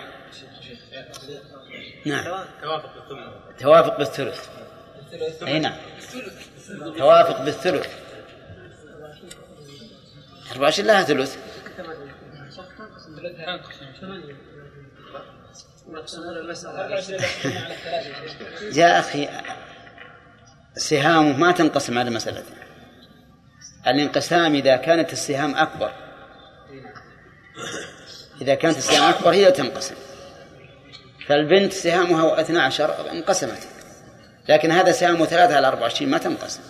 نعم. 2.06 2.46
توافق 2.62 2.94
بالثمن 2.96 3.58
توافق 3.60 3.98
بالثلث. 3.98 4.50
الثلث 5.00 5.44
أي 5.44 5.60
نعم. 5.60 5.78
توافق 6.98 7.42
بالثلث. 7.42 7.88
24 10.52 10.88
لها 10.88 11.04
ثلث. 11.04 11.38
ثلثها 13.16 13.60
نقسمون 15.88 16.38
المسألة 16.38 16.82
24 16.82 17.22
نقسمون 17.22 17.58
على 17.58 17.74
الثلاثة 17.74 18.80
يا 18.80 19.00
أخي 19.00 19.30
سهامه 20.76 21.38
ما 21.38 21.52
تنقسم 21.52 21.98
على 22.00 22.10
مسألته 22.10 22.54
الانقسام 23.88 24.56
إذا 24.56 24.76
كانت 24.76 25.14
السهام 25.14 25.56
أكبر. 25.56 25.92
إذا 28.42 28.56
كانت 28.56 28.78
السهام 28.78 29.10
أكبر 29.10 29.32
هي 29.32 29.52
تنقسم. 29.52 29.96
فالبنت 31.28 31.74
سهامها 31.74 32.42
12 32.42 33.12
انقسمت. 33.12 33.68
لكن 34.50 34.72
هذا 34.72 34.92
سهامه 34.92 35.26
3 35.26 35.56
على 35.56 35.68
24 35.68 36.12
ما 36.12 36.18
تنقسم. 36.18 36.62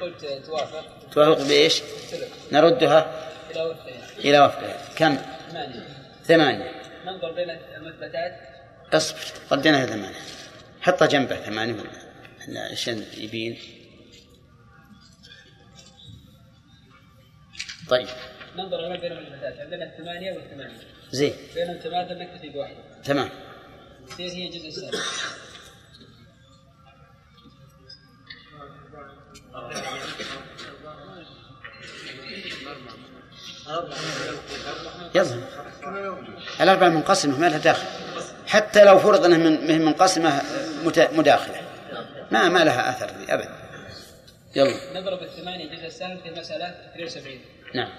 قلت 0.00 0.46
توافق. 0.46 0.84
توافق 1.12 1.42
بإيش؟ 1.42 1.82
نردها 2.52 3.30
إلى 3.50 3.62
وفقها. 3.62 4.18
إلى 4.18 4.40
وفقها. 4.40 4.76
كم؟ 4.96 5.18
ثمانية. 5.52 5.86
ثمانية. 6.24 6.72
ننظر 7.06 7.32
بين 7.32 7.50
المثبتات؟ 7.50 8.32
اصبر 8.92 9.18
ردينا 9.52 9.86
ثمانية. 9.86 10.20
حطها 10.80 11.06
جنبه 11.06 11.36
ثمانية 11.36 11.74
عشان 12.72 13.04
يبين. 13.16 13.58
طيب. 17.88 18.08
ننظر 18.56 18.88
ما 18.88 18.96
بين 18.96 19.12
المثلثات 19.12 19.58
عندنا 19.58 19.84
الثمانية 19.84 20.32
والثمانية. 20.32 20.78
زين. 21.10 21.34
بينهم 21.54 21.78
تماثل 21.78 22.18
نكتفي 22.18 22.48
بواحدة 22.48 22.76
تمام. 23.04 23.28
هي 24.18 24.48
جزء 24.48 24.68
السالب 24.68 24.94
يلا. 35.14 35.42
الأربعة 36.60 36.88
منقسمة 36.88 37.38
ما 37.38 37.48
لها 37.48 37.58
داخل. 37.58 37.86
حتى 38.46 38.84
لو 38.84 38.98
فرض 38.98 39.24
أنها 39.24 39.38
من 39.38 39.66
من 39.66 39.84
منقسمة 39.84 40.42
مداخلة. 41.12 41.60
ما 42.30 42.48
ما 42.48 42.64
لها 42.64 42.90
أثر 42.90 43.10
أبدا. 43.28 43.68
يلا. 44.56 45.00
نضرب 45.00 45.22
الثمانية 45.22 45.76
جزء 45.76 45.86
السالب 45.86 46.20
في 46.20 46.28
المسألة 46.28 46.66
72 46.66 47.40
نعم. 47.74 47.92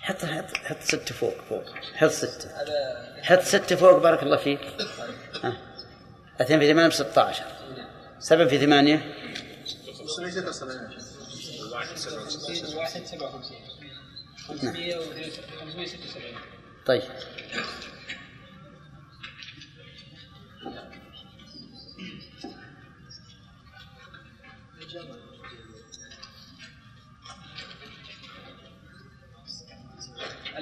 حط 0.00 0.24
حط 0.24 0.56
حط 0.56 0.80
ستة 0.80 1.14
فوق 1.14 1.34
فوق. 1.48 1.64
حط 1.94 2.10
ستة 2.10 2.50
حط 3.22 3.40
ستة 3.40 3.76
فوق 3.76 3.98
بارك 3.98 4.22
الله 4.22 4.36
فيك. 4.36 4.60
ها. 5.44 5.56
اثنين 6.40 6.60
في 6.60 6.66
ثمانية 6.72 6.88
بستة 6.88 7.20
عشر 7.22 7.44
سبعة 8.18 8.48
في 8.48 8.58
ثمانية. 8.58 9.12
وسبعين 14.50 14.98
طيب. 16.86 17.02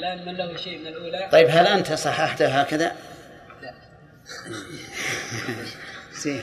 الآن 0.01 0.27
من 0.27 0.37
له 0.37 0.57
شيء 0.57 0.79
من 0.79 0.87
الأولى؟ 0.87 1.29
طيب 1.33 1.49
هل 1.51 1.67
أنت 1.67 1.93
صححتها 1.93 2.63
هكذا؟ 2.63 2.97
لا. 3.63 3.75
زين 6.13 6.43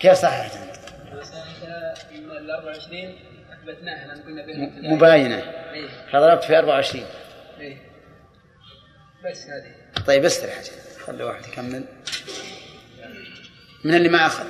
كيف 0.00 0.12
صححت 0.12 0.56
أنت؟ 0.56 0.76
ال 2.12 2.50
24 2.50 3.14
أثبتناها 3.52 4.06
لأن 4.06 4.22
قلنا 4.22 4.46
بينهم 4.46 4.70
تداخل. 4.70 4.94
مباينة. 4.96 5.36
إيه. 5.72 5.88
فضربت 6.12 6.44
في 6.44 6.58
24 6.58 7.04
إيه. 7.60 7.76
بس 9.30 9.46
هذه. 9.46 10.02
طيب 10.06 10.24
استرح. 10.24 10.62
خلي 11.06 11.24
واحد 11.24 11.46
يكمل. 11.46 11.84
من 13.84 13.94
اللي 13.94 14.08
ما 14.08 14.26
أخذ؟ 14.26 14.46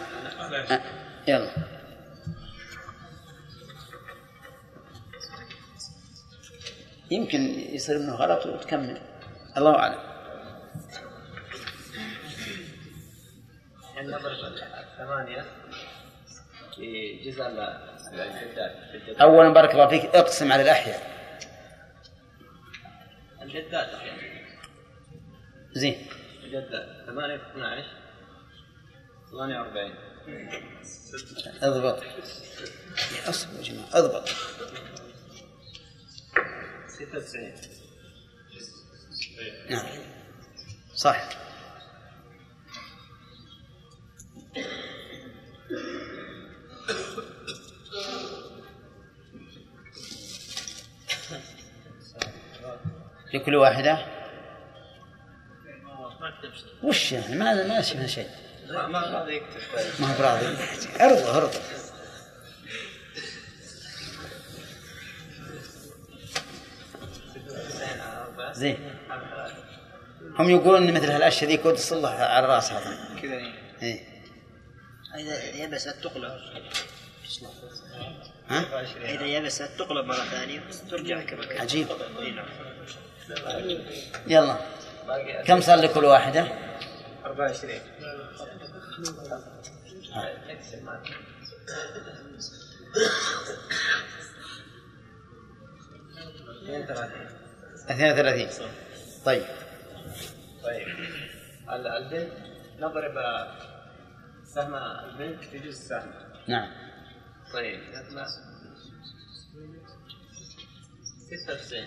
أه. 0.70 0.81
يلا. 1.29 1.51
يمكن 7.13 7.41
يصير 7.75 7.99
منه 7.99 8.15
غلط 8.15 8.47
وتكمل. 8.47 9.01
الله 9.57 9.79
أعلم. 9.79 10.13
نضرب 14.03 14.33
الثمانية 14.93 15.45
في 16.77 17.17
جزء 17.25 17.43
أولا 19.21 19.49
بارك 19.49 19.71
الله 19.73 19.89
فيك 19.89 20.05
اقسم 20.05 20.53
على 20.53 20.63
الأحياء. 20.63 21.13
الجدات 23.43 23.89
يعني 23.89 24.47
زين. 25.73 26.07
الجدات 26.45 27.07
8 27.07 27.37
في 27.37 27.43
12 27.51 27.87
48 29.31 29.95
أضبط. 31.63 32.03
أصبر 33.29 33.59
يا 33.59 33.63
جماعة 33.63 33.89
أضبط. 33.93 34.29
96 37.07 37.53
نعم. 39.70 39.86
صح. 40.94 41.28
في 53.30 53.38
كل 53.38 53.55
واحدة؟ 53.55 54.07
وش 56.82 57.12
يعني؟ 57.12 57.36
ما 57.36 57.66
ما 57.68 57.82
شفنا 57.82 58.07
شيء. 58.07 58.28
ما 58.68 58.86
ما 58.86 59.00
راضي 59.00 59.36
يكتب 59.36 59.61
ما 60.00 60.07
هو 60.14 60.18
براضي. 60.18 60.46
ارضى 61.00 61.28
ارضى 61.30 61.59
زين. 68.63 68.79
هم 70.39 70.51
يقولون 70.51 70.89
إن 70.89 70.95
مثل 70.95 71.11
هالأشياء 71.11 71.51
ذي 71.51 71.57
كود 71.57 71.75
تصلح 71.75 72.11
على 72.11 72.45
الراس 72.45 72.73
هذا. 72.73 73.21
كذا 73.23 73.35
يعني. 73.35 73.55
إيه. 73.83 74.01
إذا 75.15 75.65
يبست 75.65 75.97
تقلب 76.03 76.33
ها؟ 78.49 78.83
إذا 79.05 79.27
يبست 79.27 79.71
تقلب 79.79 80.07
مرة 80.07 80.25
ثانية 80.25 80.63
ترجع 80.91 81.23
كما 81.23 81.45
كانت 81.47 81.61
عجيب. 81.61 81.87
نعم. 82.35 82.47
يلا. 84.27 84.57
كم 85.47 85.61
صار 85.61 85.79
لكل 85.79 86.05
واحدة؟ 86.05 86.49
24 87.25 87.81
32 97.91 98.68
طيب. 99.24 99.43
طيب. 100.64 100.89
ال- 101.70 101.87
البنت 101.87 102.33
نضرب 102.78 103.14
سهم 104.45 104.74
البنت 104.74 105.45
في 105.45 105.59
جزء 105.59 105.68
السهم. 105.68 106.12
نعم. 106.49 106.70
طيب. 107.55 107.80
نتنا 107.80 108.26
96 111.47 111.87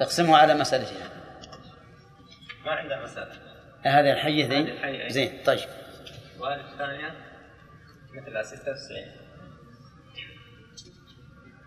اقسموا 0.00 0.38
على 0.38 0.54
مسألتها 0.54 1.08
ما 2.64 2.72
عندها 2.72 3.02
مسألة. 3.02 3.32
هذه 3.82 4.12
الحية 4.12 4.48
ذي 4.48 4.60
الحية،. 4.60 5.08
زين 5.08 5.42
طيب. 5.46 5.68
وهذه 6.38 6.72
الثانية 6.72 7.14
مثلها 8.14 8.42
96 8.42 8.98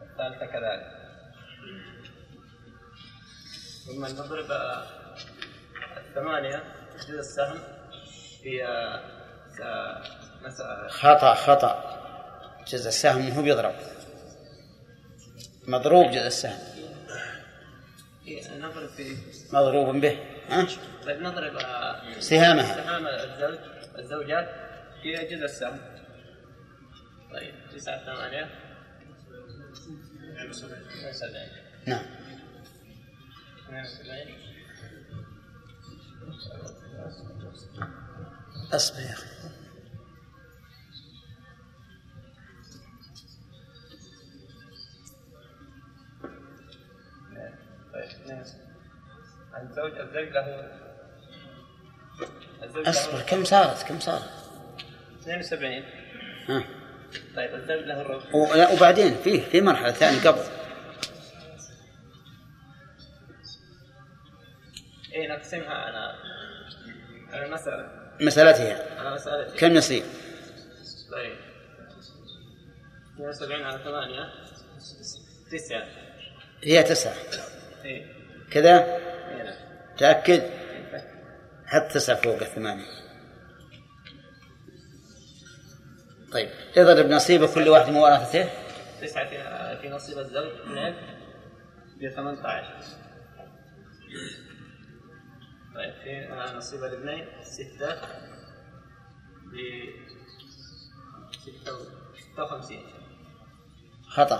الثالثة 0.01 0.45
كذلك. 0.45 0.97
ثم 3.87 4.05
نضرب 4.05 4.51
آه، 4.51 4.83
الثمانية 5.97 6.63
جزء 7.07 7.19
السهم 7.19 7.59
في 8.43 8.63
مسألة 10.45 10.87
خطأ 10.87 11.33
خطأ. 11.33 11.93
جزء 12.67 12.87
السهم 12.87 13.31
هو 13.31 13.41
بيضرب. 13.41 13.73
مضروب 15.67 16.11
جزء 16.11 16.27
السهم. 16.27 16.59
نضرب 18.59 18.89
في 18.89 19.17
مضروب 19.53 19.95
به 19.95 20.19
ها؟ 20.49 20.67
طيب 21.05 21.21
نضرب 21.21 21.55
آه، 21.57 22.19
سهامها. 22.19 22.75
سهام 22.75 23.07
الزوج 23.07 23.57
الزوجات 23.99 24.49
في 25.03 25.13
جزء 25.35 25.45
السهم. 25.45 25.79
طيب 27.33 27.53
تسعة 27.75 28.05
ثمانية. 28.05 28.49
سبعين 31.11 31.49
نعم. 31.85 32.05
72 33.67 34.47
أصبر. 38.73 38.99
يا 38.99 39.15
طيب 47.93 48.03
اثنين. 48.03 48.43
الزوج 49.61 49.91
الزوج 49.99 50.27
له 50.27 50.67
أصبر. 52.89 53.21
كم 53.21 53.43
صارت؟ 53.43 53.83
كم 53.83 53.99
صارت؟ 53.99 54.29
72 55.21 55.83
ها. 56.49 56.63
طيب 57.35 57.55
الزوج 57.55 57.79
له 57.79 58.01
لا، 58.55 58.71
وبعدين 58.73 59.15
فيه 59.15 59.41
في 59.49 59.61
مرحلة 59.61 59.91
ثانية 59.91 60.27
قبل. 60.27 60.43
اي 65.17 65.27
نقسمها 65.27 65.69
على 65.73 66.13
على 67.33 67.49
مسألتها. 68.21 68.99
على 68.99 69.13
مسألة 69.15 69.55
كم 69.57 69.75
يصير؟ 69.75 70.03
طيب. 71.11 71.37
72 73.15 73.63
على 73.63 73.77
8 73.83 74.29
9 75.51 75.85
هي 76.63 76.83
تسعة. 76.83 77.13
اي 77.85 78.05
كذا؟ 78.51 78.83
إي 78.85 79.43
نعم. 79.43 79.55
تأكد؟ 79.97 80.43
حط 81.65 81.91
تسعة 81.91 82.15
فوق 82.21 82.41
الثمانية. 82.41 82.85
طيب. 86.31 86.49
اضرب 86.77 87.05
نصيب 87.05 87.45
كل 87.45 87.69
واحد 87.69 87.89
من 87.89 87.97
ورثته 87.97 88.49
تسعة 89.01 89.29
في- 89.29 89.81
في 89.81 89.89
نصيب 89.89 90.17
الزوج 90.17 90.47
اثنين 90.61 90.95
ب 92.01 92.09
18 92.09 92.73
طيب 95.77 95.93
في 96.03 96.27
نصيب 96.57 96.83
الاثنين 96.83 97.27
ستة. 97.43 97.95
ب 99.45 99.55
56 102.35 102.83
خطأ. 104.07 104.37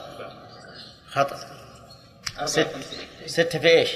خطأ. 1.08 1.38
ست 2.46 2.60
54 2.60 3.28
ستة 3.28 3.60
في 3.60 3.68
إيش؟ 3.68 3.92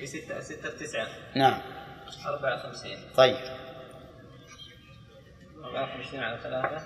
في 0.00 0.06
ستة 0.06 0.40
ستة 0.40 0.70
في 0.70 0.84
تسعة. 0.84 1.08
نعم. 1.34 1.60
54 2.26 2.96
طيب. 3.16 3.36
54 5.64 6.20
على 6.20 6.38
ثلاثة. 6.42 6.82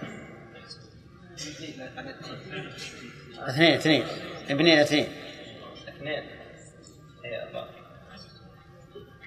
اثنين 3.48 3.74
اثنين. 3.74 4.06
ابنين 4.50 4.78
اثنين. 4.78 5.08
اثنين. 5.88 6.24
هي 7.24 7.42
أربعة. 7.42 7.85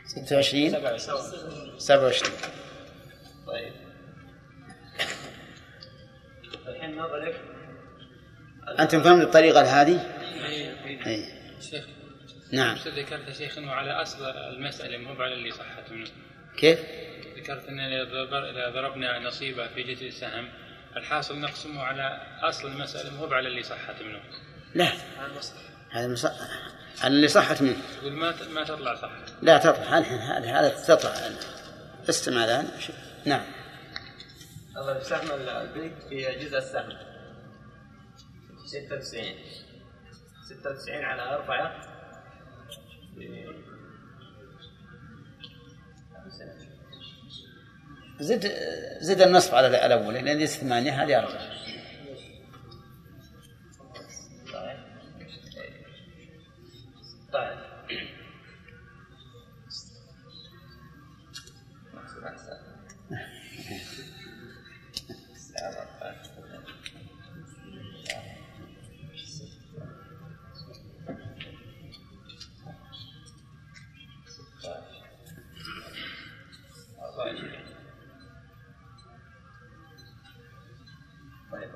ستة 0.10 0.36
وعشرين؟ 0.36 0.72
سبعة 0.72 0.92
وعشرين. 0.92 1.80
سبعة 1.80 2.04
وعشرين 2.04 2.32
طيب. 3.48 3.74
الحين 6.68 6.96
نضرب 6.96 7.34
أنتم 8.80 9.04
فهمتوا 9.04 9.24
الطريقة 9.28 9.82
هذه؟ 9.82 10.02
أي 11.08 11.26
شيخ. 11.62 11.86
نعم. 12.52 12.76
ذكرت 12.76 13.28
يا 13.28 13.34
شيخ 13.34 13.58
إنه 13.58 13.72
على 13.72 13.92
أصل 13.92 14.26
المسألة 14.26 14.98
مو 14.98 15.22
على 15.24 15.34
اللي 15.34 15.52
صحت 15.52 15.92
منه؟ 15.92 16.08
كيف؟ 16.58 16.80
ذكرت 17.38 17.68
إن 17.70 17.80
إذا 17.80 18.04
ضرب- 18.04 18.44
إذا 18.56 18.70
ضربنا 18.70 19.20
نصيبة 19.20 19.68
في 19.68 19.84
جزء 19.84 20.08
السهم 20.08 20.50
الحاصل 20.98 21.40
نقسمه 21.40 21.82
على 21.84 22.22
أصل 22.42 22.68
المسألة 22.68 23.10
مو 23.18 23.34
على 23.34 23.48
اللي 23.48 23.64
صحت 23.64 24.02
منه. 24.02 24.20
لا. 24.76 24.92
هذا 25.92 26.08
مص... 26.08 26.26
على 27.02 27.14
اللي 27.16 27.28
صحت 27.28 27.62
منه. 27.62 27.78
يقول 28.02 28.14
ما 28.14 28.36
ما 28.54 28.64
تطلع 28.64 28.96
صح 28.96 29.12
لا 29.42 29.58
تطلع 29.58 29.98
الحين 29.98 30.18
هذه 30.18 30.60
هذا 30.60 30.70
تطلع. 30.70 31.14
استمع 32.10 32.64
شوف. 32.80 32.96
نعم. 33.26 33.46
نضرب 34.76 35.04
سهم 35.04 35.32
البيت 35.32 35.94
في 36.10 36.46
جزء 36.46 36.58
السهم. 36.58 36.98
96 38.66 39.24
96 40.50 41.04
على 41.04 41.22
أربعة. 41.22 41.90
زد 48.20 48.52
زد 49.02 49.22
النصف 49.22 49.54
على 49.54 49.86
الأول 49.86 50.14
لأن 50.14 50.28
هذه 50.28 50.46
ثمانية 50.46 51.04
هذه 51.04 51.20
أربعة. 51.20 51.49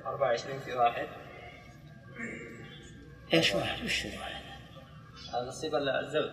24 0.06 0.60
في 0.60 0.74
واحد. 0.74 1.08
إيش 3.34 3.56
واحد؟ 3.56 3.86
وش 3.86 4.06
واحد؟ 4.06 4.44
هذا 5.34 5.48
نصيب 5.48 5.76
الزوج؟ 5.76 6.32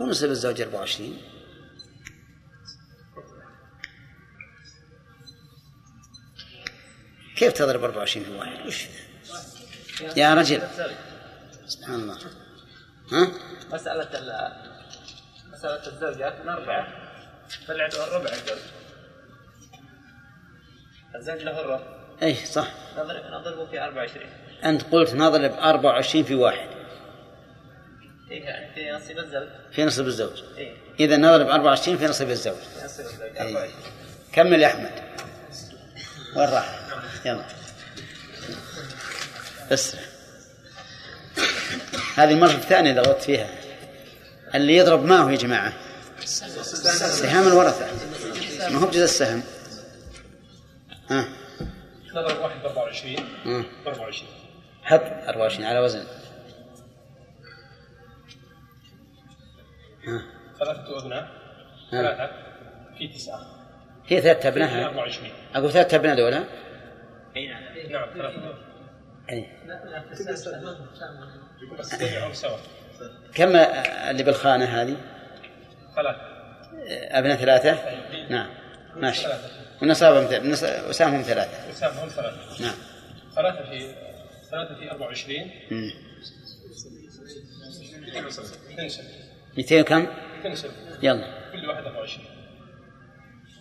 هو 0.00 0.06
نصيب 0.06 0.30
الزوج 0.30 0.60
24 0.60 1.18
كيف 7.36 7.52
تضرب 7.52 7.84
24 7.84 8.24
في 8.24 8.32
واحد؟ 8.32 8.66
وش؟ 8.66 8.86
يا 10.16 10.34
رجل. 10.34 10.62
سبحان 11.66 11.94
الله. 11.94 12.18
ها؟ 13.12 13.32
مسألة 13.72 14.18
ال 14.18 14.52
مسألة 15.52 15.86
الزوجات 15.86 16.40
من 16.40 16.48
أربعة. 16.48 16.88
طلعت 17.68 17.94
ربع 17.94 18.30
الزوج. 18.32 18.58
الزوج 21.14 21.42
له 21.42 21.60
الربع. 21.60 22.01
أي 22.22 22.36
صح. 22.46 22.68
نضرب 22.98 23.24
نضربه 23.40 23.66
في 23.66 23.80
24 23.80 24.26
أنت 24.64 24.82
قلت 24.82 25.14
نضرب 25.14 25.52
24 25.52 26.24
في 26.24 26.34
واحد. 26.34 26.68
إيه 28.30 28.44
يعني 28.44 28.74
في 28.74 28.90
نصيب 28.90 29.18
الزوج. 29.18 29.48
في 29.72 29.84
نصيب 29.84 30.06
الزوج. 30.06 30.42
إيه. 30.58 30.74
إذا 31.00 31.16
نضرب 31.16 31.48
24 31.48 31.98
في 31.98 32.06
نصيب 32.06 32.30
الزوج. 32.30 32.54
في 32.54 32.84
نصيب 32.84 33.06
الزوج 33.06 33.36
أي. 33.36 33.46
24 33.46 33.72
كمل 34.32 34.62
يا 34.62 34.66
أحمد. 34.66 34.90
وين 36.36 36.48
راح؟ 36.48 36.80
يلا. 37.24 37.44
أسرع. 39.72 40.00
هذه 42.16 42.30
المرة 42.30 42.50
الثانية 42.50 42.90
اللي 42.90 43.02
غلطت 43.02 43.22
فيها. 43.22 43.48
اللي 44.54 44.76
يضرب 44.76 45.04
ما 45.04 45.16
هو 45.16 45.28
يا 45.28 45.36
جماعة؟ 45.36 45.72
سهام 46.24 47.48
الورثة. 47.48 47.86
ما 48.70 48.78
هو 48.78 48.86
بجزء 48.86 49.04
السهم؟ 49.04 49.42
ها؟ 51.10 51.41
نضرب 52.14 52.40
واحد 52.42 52.62
ب 52.62 52.66
24 52.66 53.16
ها 53.44 53.64
ب 53.84 53.88
24 53.88 54.28
حط 54.82 55.00
24 55.28 55.66
على 55.66 55.78
وزن. 55.80 56.04
ثلاثة 60.58 60.98
أبناء 60.98 61.28
ثلاثة. 61.90 62.30
في 62.98 63.08
تسعة. 63.08 63.40
هي 64.06 64.20
ثلاثة 64.20 64.48
أبناء 64.48 64.84
24 64.84 65.30
أقول 65.54 65.72
ثلاثة 65.72 65.96
أبناء 65.96 66.16
دولة 66.16 66.38
نعم. 67.90 68.08
ثلاثة. 68.14 68.54
أي. 69.30 69.46
بس 71.78 72.02
يجمعهم 72.02 72.32
سوا 72.32 72.56
كم 73.34 73.56
اللي 74.10 74.22
بالخانة 74.22 74.64
هذه؟ 74.64 74.96
ثلاثة. 75.96 76.32
أبناء 77.18 77.36
ثلاثة؟ 77.36 77.78
نعم. 78.28 78.50
ماشي. 78.96 79.26
ث- 80.28 80.32
نص- 80.32 80.88
وسامهم 80.88 81.22
ثلاثة. 81.22 81.70
وسامهم 81.70 82.08
ثلاثة. 82.08 82.62
نعم. 82.64 82.74
ثلاثة 83.34 83.70
في 83.70 83.94
ثلاثة 84.50 84.74
في 84.78 84.90
24 84.90 85.50
مم. 85.70 85.90
تنسب 88.76 89.04
200 89.56 89.82
كم؟ 89.82 90.06
تنسب 90.44 90.70
يلا. 91.02 91.50
كل 91.52 91.68
واحد 91.68 91.84
24 91.84 92.24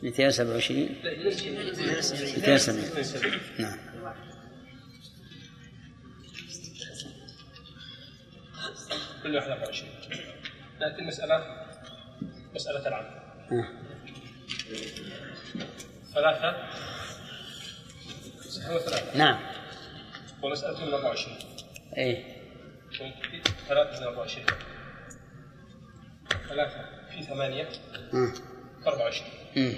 227 0.03 0.89
270 1.03 2.41
تنسب 2.41 2.75
نعم. 3.59 3.77
كل 9.23 9.35
واحد 9.35 9.49
24 9.49 9.89
لكن 10.79 10.99
المسألة 10.99 11.43
مسألة 12.55 12.87
العام 12.87 13.05
ها. 13.51 13.67
ثلاثة. 16.13 16.55
ثلاثة؟ 18.49 19.17
نعم. 19.17 19.39
ومسألة 20.43 20.85
من 20.85 20.93
24 20.93 21.37
اي 21.97 22.25
ثلاثة 23.67 23.99
من 24.01 24.07
24 24.07 24.45
ثلاثة 26.49 26.85
في 27.11 27.23
ثمانية. 27.23 27.69
ها. 28.13 28.33
24 28.87 29.29
مم. 29.57 29.73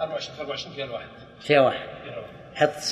24 0.00 0.34
في 0.36 0.40
24 0.42 0.74
فيها 0.74 0.84
الواحد. 0.84 1.08
فيها 1.40 1.60
واحد. 1.60 1.88
فيها 2.02 2.12
الواحد. 2.12 2.54
حط. 2.54 2.82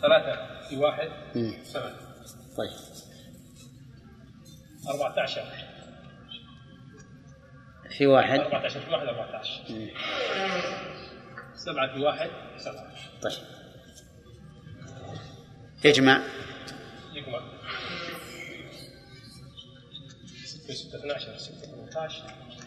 ثلاثة 0.00 0.68
في 0.68 0.76
واحد. 0.76 1.10
مم. 1.34 1.54
سبعة. 1.64 1.96
طيب. 2.56 2.70
14 4.88 5.67
في 7.98 8.06
واحد. 8.06 8.40
14 8.40 8.80
في 8.80 8.90
واحد 8.90 9.06
14 9.06 9.62
مم. 9.70 9.88
سبعة 11.54 11.94
في 11.94 12.00
واحد 12.00 12.30
سبعة 12.56 12.92
طيب. 13.22 13.32
اجمع 15.86 16.22
يجمع 17.14 17.40
6 20.44 20.74
6 20.74 20.98
12 20.98 21.36
6 21.38 21.66
18 21.66 22.24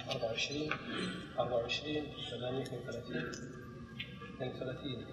24 0.09 0.69
24 1.39 2.03
8 2.31 2.63
32 2.63 3.31
32 4.39 5.05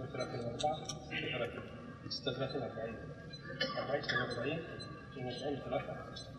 32 0.00 0.44
4 0.44 0.88
36 0.88 1.62
36 2.10 2.62
40 2.62 2.96
40 3.78 4.04
42 4.04 4.58
42 5.16 5.56
3 5.56 5.84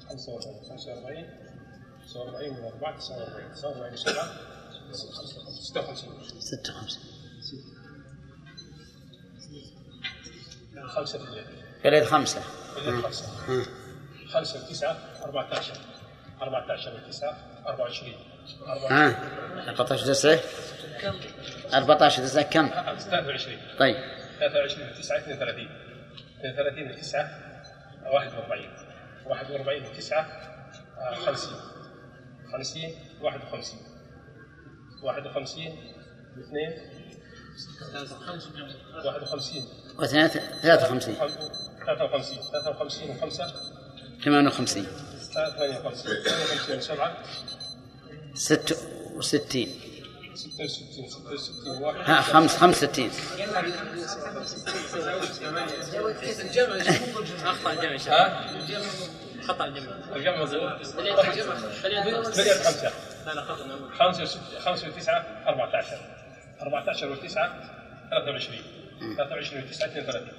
45 0.10 0.64
45 0.70 1.45
45 2.16 2.52
من 2.52 2.66
4 2.66 3.00
49 3.00 3.56
49 3.56 3.96
7 3.96 4.24
56 5.62 6.40
ستة 6.40 6.74
خمسة 6.74 7.00
خمسة 10.88 11.20
في 11.20 11.26
خمسة 11.26 11.50
اليد 11.86 12.04
خمسة 12.04 12.42
خمسة 14.30 14.66
وتسعة 14.66 14.98
14 15.24 15.74
14 16.42 16.94
وتسعة 16.96 17.38
24 17.68 18.14
ها 18.90 19.70
14 19.70 20.06
تسعة 20.06 20.40
14 21.74 22.24
تسعة 22.24 22.44
كم 22.44 22.70
23 22.70 23.58
طيب 23.80 23.96
23 24.40 24.90
و9 24.94 25.12
32 25.12 25.70
32 26.40 26.96
و9 26.96 27.16
41 28.06 28.70
41 29.26 29.84
و9 29.86 30.14
50 31.26 31.75
50 32.56 32.94
51 33.22 33.42
51 33.42 33.80
و2 35.04 35.34
51 35.34 35.74
واثنين 36.38 36.74
53 38.08 39.62
53 40.80 41.16
53 41.86 41.98
و5 41.98 42.10
58 42.10 43.20
58 43.20 43.56
58 44.22 44.86
و7 46.96 47.10
66 48.36 49.70
66 50.36 50.84
66 50.92 51.50
واحد. 51.82 52.02
ها 52.10 52.22
خمس 52.22 52.58
65 52.58 53.12
اخطا 57.46 57.70
الجمع؟ 57.72 59.15
خطأ 59.48 59.66
الجمع 59.66 59.92
الجمع 60.16 60.42
مضبوط 60.42 60.82
خلينا 61.84 62.06
بدأت 62.06 62.28
خمسة 62.68 62.92
لا 63.26 63.34
لا 63.34 63.42
خطأ. 63.42 63.66
وست- 64.24 64.58
خمسة 64.60 64.88
وتسعة 64.88 65.26
14 65.48 65.98
14 66.62 67.12
وتسعة 67.12 67.50
23 68.10 68.60
23 69.18 69.64
وتسعة 69.64 69.88
32 69.88 70.30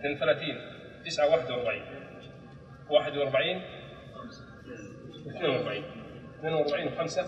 32 0.00 0.56
9 1.04 1.26
41 1.26 1.82
41 2.90 3.62
42 5.26 5.84
42 6.44 6.88
و5 6.88 7.24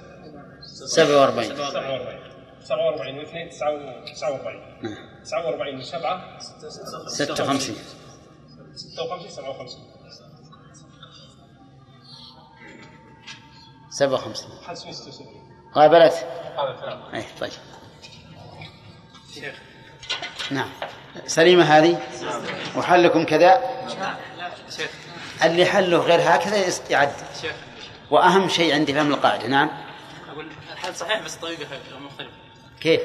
47 0.62 1.56
47 1.56 2.18
47 2.62 3.18
و2 3.18 3.42
49 4.22 4.60
49 5.24 5.82
و7 5.82 6.06
56 7.08 7.16
56 7.16 7.76
57 8.96 9.30
57 9.30 10.01
576 13.92 15.26
قابلت 15.74 16.12
هذا 16.12 16.70
الكلام. 16.70 17.02
اي 17.14 17.24
طيب. 17.40 17.52
نعم. 20.50 20.68
سليمة 21.26 21.62
هذه؟ 21.62 22.02
وحلكم 22.76 23.24
كذا؟ 23.24 23.60
شيخ. 24.76 24.90
اللي 25.44 25.66
حله 25.66 25.98
غير 25.98 26.20
هكذا 26.20 26.72
يعد. 26.90 27.12
شيخ. 27.40 27.54
وأهم 28.10 28.48
شيء 28.48 28.74
عندي 28.74 28.94
فهم 28.94 29.14
القاعدة 29.14 29.46
نعم. 29.46 29.70
أقول 30.32 30.46
الحل 30.72 30.94
صحيح 30.94 31.22
بس 31.22 31.34
طريقة 31.34 31.66
مختلفة؟ 32.00 32.32
كيف؟ 32.80 33.00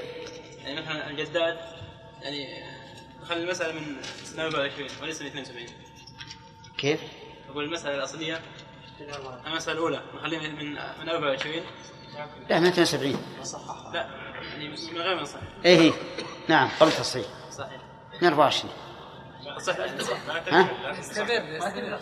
يعني 0.64 0.82
مثلا 0.82 1.10
الجداد 1.10 1.58
يعني 2.22 2.64
خلي 3.30 3.44
المسألة 3.44 3.74
من 3.74 3.96
سنة 4.24 4.44
24 4.44 4.90
وليس 5.02 5.22
من 5.22 5.28
72 5.28 5.66
كيف؟ 6.78 7.00
أقول 7.50 7.64
المسألة 7.64 7.96
الأصلية 7.96 8.42
المساله 9.46 9.78
الأولى 9.78 10.02
نخليها 10.16 10.40
من 10.40 10.74
من 10.74 11.10
24 11.10 11.56
لا 12.50 12.60
ما 12.60 12.68
72 12.70 13.18
لا 13.94 14.08
يعني 14.52 14.68
من 14.68 14.98
غير 15.02 15.16
من 15.16 15.26
صحيح 15.26 15.44
إيه 15.66 15.78
هي. 15.80 15.94
نعم 16.48 16.70
قبل 16.80 16.92
تصحيح 16.92 17.26
صحيح. 17.52 17.82
من 18.22 18.28
24 18.28 18.72
صحيح. 19.60 19.80
ها؟ 20.52 20.70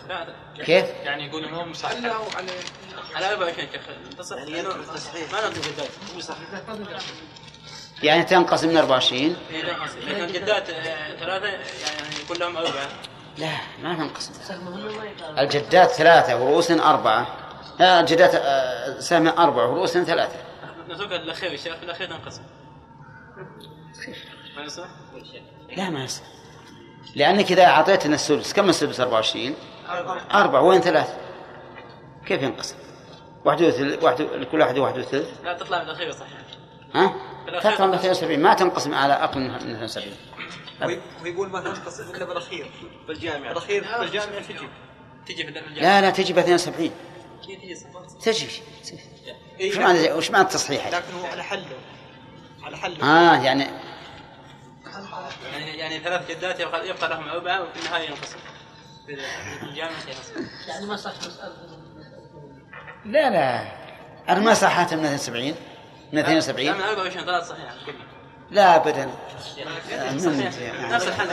لا 0.08 0.36
كيف؟ 0.66 0.86
يعني 1.04 1.28
يقول 1.28 1.52
مو 1.52 1.74
صحيح 1.74 1.96
على 3.16 3.34
24 3.34 3.68
شيخ 3.72 3.82
تصح. 4.18 4.38
ما 5.32 5.42
نقول 5.42 5.54
جداد 5.54 5.90
يعني 8.04 8.24
تنقسم 8.24 8.70
من 8.70 8.78
24 8.78 9.36
إيه، 9.52 9.62
لا 9.62 9.74
قصدي. 9.84 10.00
لكن 10.00 10.24
الجدات 10.24 10.70
آه، 10.70 11.16
ثلاثة 11.16 11.48
يعني 11.48 12.16
يكون 12.24 12.38
لهم 12.38 12.58
أربعة. 12.58 12.90
لا 13.38 13.52
ما 13.84 13.96
تنقسم 13.96 14.34
الجدات 15.38 15.90
ثلاثة 15.92 16.44
ورؤوس 16.44 16.72
أربعة. 16.72 17.28
لا 17.80 18.00
الجدات 18.00 18.36
آه، 18.36 19.00
سهم 19.00 19.28
أربعة 19.28 19.70
ورؤوس 19.72 19.98
ثلاثة. 19.98 20.36
نترك 20.90 21.12
الأخير 21.12 21.52
يا 21.52 21.58
شيخ 21.58 21.76
الأخير 21.84 22.08
تنقسم 22.08 22.42
ما 24.58 24.64
يصح؟ 24.64 24.88
لا 25.78 25.90
ما 25.90 26.04
يصح 26.04 26.24
لأنك 27.16 27.52
إذا 27.52 27.66
أعطيتنا 27.66 28.16
السدس 28.16 28.54
كم 28.54 28.70
السدس؟ 28.70 29.00
24 29.00 29.56
أربعة. 30.34 30.62
وين 30.62 30.82
ثلاثة؟ 30.82 31.14
كيف 32.26 32.42
ينقسم؟ 32.42 32.76
واحد 33.46 33.62
وثلث 33.62 34.04
واحد 34.04 34.22
لكل 34.22 34.62
واحد 34.62 34.78
واحد 34.78 34.98
وثلث؟ 34.98 35.30
لا 35.44 35.54
تطلع 35.54 35.78
بالاخير 35.84 36.12
صحيح 36.12 36.40
ها؟ 36.96 37.14
تطلع 37.60 37.86
من 37.86 37.94
72 37.94 38.40
ما 38.40 38.54
تنقسم 38.54 38.94
على 38.94 39.14
أقل 39.14 39.40
من 39.40 39.56
72 39.56 40.08
وي- 40.08 40.35
ويقول 41.24 41.50
ما 41.50 41.60
تنقسم 41.60 42.16
الا 42.16 42.26
بالأخير. 42.26 42.72
بالجامعة 43.08 43.52
الاخير 43.52 43.86
بالجامعة 44.00 44.40
تجي. 44.40 44.70
تجي 45.26 45.44
في 45.44 45.50
الجامعة. 45.50 45.70
لا 45.70 46.02
لا 46.02 46.10
تجي 46.10 46.34
ب 46.34 46.38
72 46.38 46.92
كيف 47.46 47.84
تجي 48.22 48.62
إيه، 49.60 49.70
وش 49.72 49.78
معنى 49.78 50.12
وش 50.12 50.32
معنى 50.32 50.44
التصحيح؟ 50.44 50.88
لكن 50.88 51.14
هو 51.14 51.26
على 51.26 51.44
حله. 51.44 51.78
على 52.64 52.78
حله. 52.78 53.04
آه 53.04 53.44
يعني 53.44 53.68
يعني 55.54 55.78
يعني 55.78 56.00
ثلاث 56.00 56.32
جدات 56.32 56.60
يبقى 56.60 56.90
يبقى 56.90 57.10
لهم 57.10 57.30
أربعة 57.30 57.64
وفي 57.64 57.80
النهاية 57.80 58.10
ينقسم 58.10 58.38
في 59.06 59.14
الجامعة 59.64 60.02
ينقسم 60.08 60.48
يعني 60.68 60.86
ما 60.86 60.96
صح 60.96 61.18
مسألة. 61.18 61.54
لا 63.06 63.30
لا. 63.30 63.72
أنا 64.30 64.40
ما 64.40 64.54
صححت 64.54 64.94
من 64.94 65.06
72 65.06 65.56
من 66.14 66.20
72 66.20 66.66
لا 66.66 66.74
من 66.74 66.82
24 66.82 67.26
ثلاث 67.26 67.48
صحيح 67.50 67.74
كلها 67.86 68.15
لا 68.52 68.78
صحيح. 70.20 70.82
نفس 70.92 71.08
الحل 71.08 71.30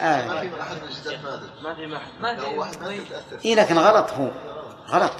آه. 0.00 0.26
ما 1.62 1.74
في 1.74 1.86
ما 1.86 2.00
ما 2.20 2.36
في 2.36 3.44
إيه 3.44 3.54
لكن 3.54 3.78
غلط 3.78 4.10
هو. 4.10 4.30
غلط. 4.88 5.12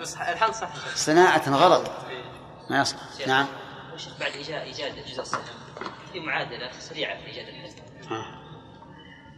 بس 0.00 0.14
الحل 0.16 0.54
صح 0.54 0.68
صناعة 0.94 1.50
غلط. 1.50 1.90
ما 2.70 2.80
يصلح 2.80 3.00
نعم. 3.26 3.46
بعد 4.20 4.32
إيجاد 4.32 4.60
إيجاد 4.62 4.92
جزء 5.06 5.22
السهم 5.22 5.40
في 6.12 6.20
معادلة 6.20 6.70
سريعة 6.78 7.18
في 7.20 7.26
إيجاد 7.26 7.48
الحزب 7.48 7.78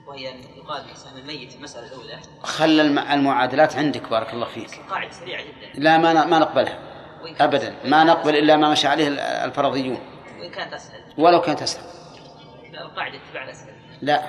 وهي 0.07 0.31
أن 0.31 0.39
يقال 0.57 0.97
سهم 0.97 1.17
الميت 1.17 1.55
المسألة 1.55 1.87
الأولى. 1.87 2.19
خلى 2.43 2.83
الم- 2.83 2.99
المعادلات 2.99 3.77
عندك 3.77 4.09
بارك 4.09 4.33
الله 4.33 4.47
فيك. 4.47 4.81
قاعدة 4.91 5.11
سريعة 5.13 5.43
جدا. 5.43 5.81
لا 5.81 5.99
ما 5.99 6.13
ن- 6.13 6.29
ما 6.31 6.39
نقبلها. 6.39 6.79
أبدا. 7.41 7.75
ما 7.85 8.05
نقبل 8.05 8.37
إلا 8.37 8.57
ما 8.57 8.69
مشى 8.71 8.89
عليه 8.89 9.09
ال- 9.09 9.21
الفرضيون. 9.21 9.99
وإن 10.45 10.53
كانت 10.53 10.73
أسهل. 10.73 11.01
ولو 11.19 11.41
كانت 11.41 11.63
أسهل. 11.63 11.85
لا، 12.73 12.83
القاعدة 12.83 13.19
اتباع 13.29 13.45
الأسهل. 13.45 13.75
لا. 14.03 14.23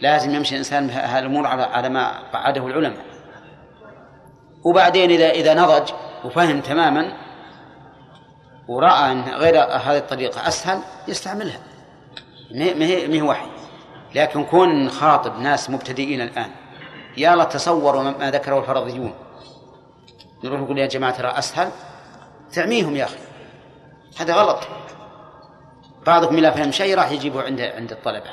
لازم 0.00 0.34
يمشي 0.34 0.52
الإنسان 0.54 0.90
هالأمور 0.90 1.46
على 1.46 1.62
على 1.62 1.88
ما 1.88 2.30
قعده 2.32 2.66
العلماء. 2.66 3.04
وبعدين 4.64 5.10
إذا 5.10 5.30
إذا 5.30 5.54
نضج 5.54 5.92
وفهم 6.24 6.60
تماما 6.60 7.12
ورأى 8.68 9.12
أن 9.12 9.22
غير 9.22 9.56
هذه 9.64 9.96
الطريقة 9.98 10.48
أسهل 10.48 10.82
يستعملها. 11.08 11.60
ما 12.54 12.64
هي- 12.64 13.08
ما 13.08 13.14
هي 13.14 13.22
وحي. 13.22 13.46
لكن 14.14 14.44
كون 14.44 14.84
نخاطب 14.84 15.38
ناس 15.38 15.70
مبتدئين 15.70 16.20
الآن. 16.20 16.50
يلا 17.16 17.44
تصوروا 17.44 18.02
ما 18.02 18.18
ما 18.18 18.30
ذكره 18.30 18.58
الفرضيون. 18.58 19.14
نروح 20.44 20.60
نقول 20.60 20.78
يا 20.78 20.86
جماعة 20.86 21.18
ترى 21.18 21.28
أسهل؟ 21.28 21.70
تعميهم 22.52 22.96
يا 22.96 23.04
أخي. 23.04 23.31
هذا 24.20 24.34
غلط. 24.34 24.58
بعضكم 26.06 26.36
إذا 26.36 26.50
فهم 26.50 26.70
شيء 26.72 26.96
راح 26.96 27.10
يجيبه 27.10 27.42
عند 27.42 27.60
عند 27.60 27.92
الطلبة. 27.92 28.30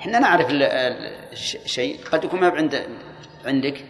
إحنا 0.00 0.18
نعرف 0.18 0.50
ال- 0.50 0.62
ال- 0.62 1.32
الش- 1.32 1.56
الشيء 1.56 2.00
قد 2.12 2.24
يكون 2.24 2.40
ما 2.40 2.48
عند 2.48 2.88
عندك. 3.44 3.84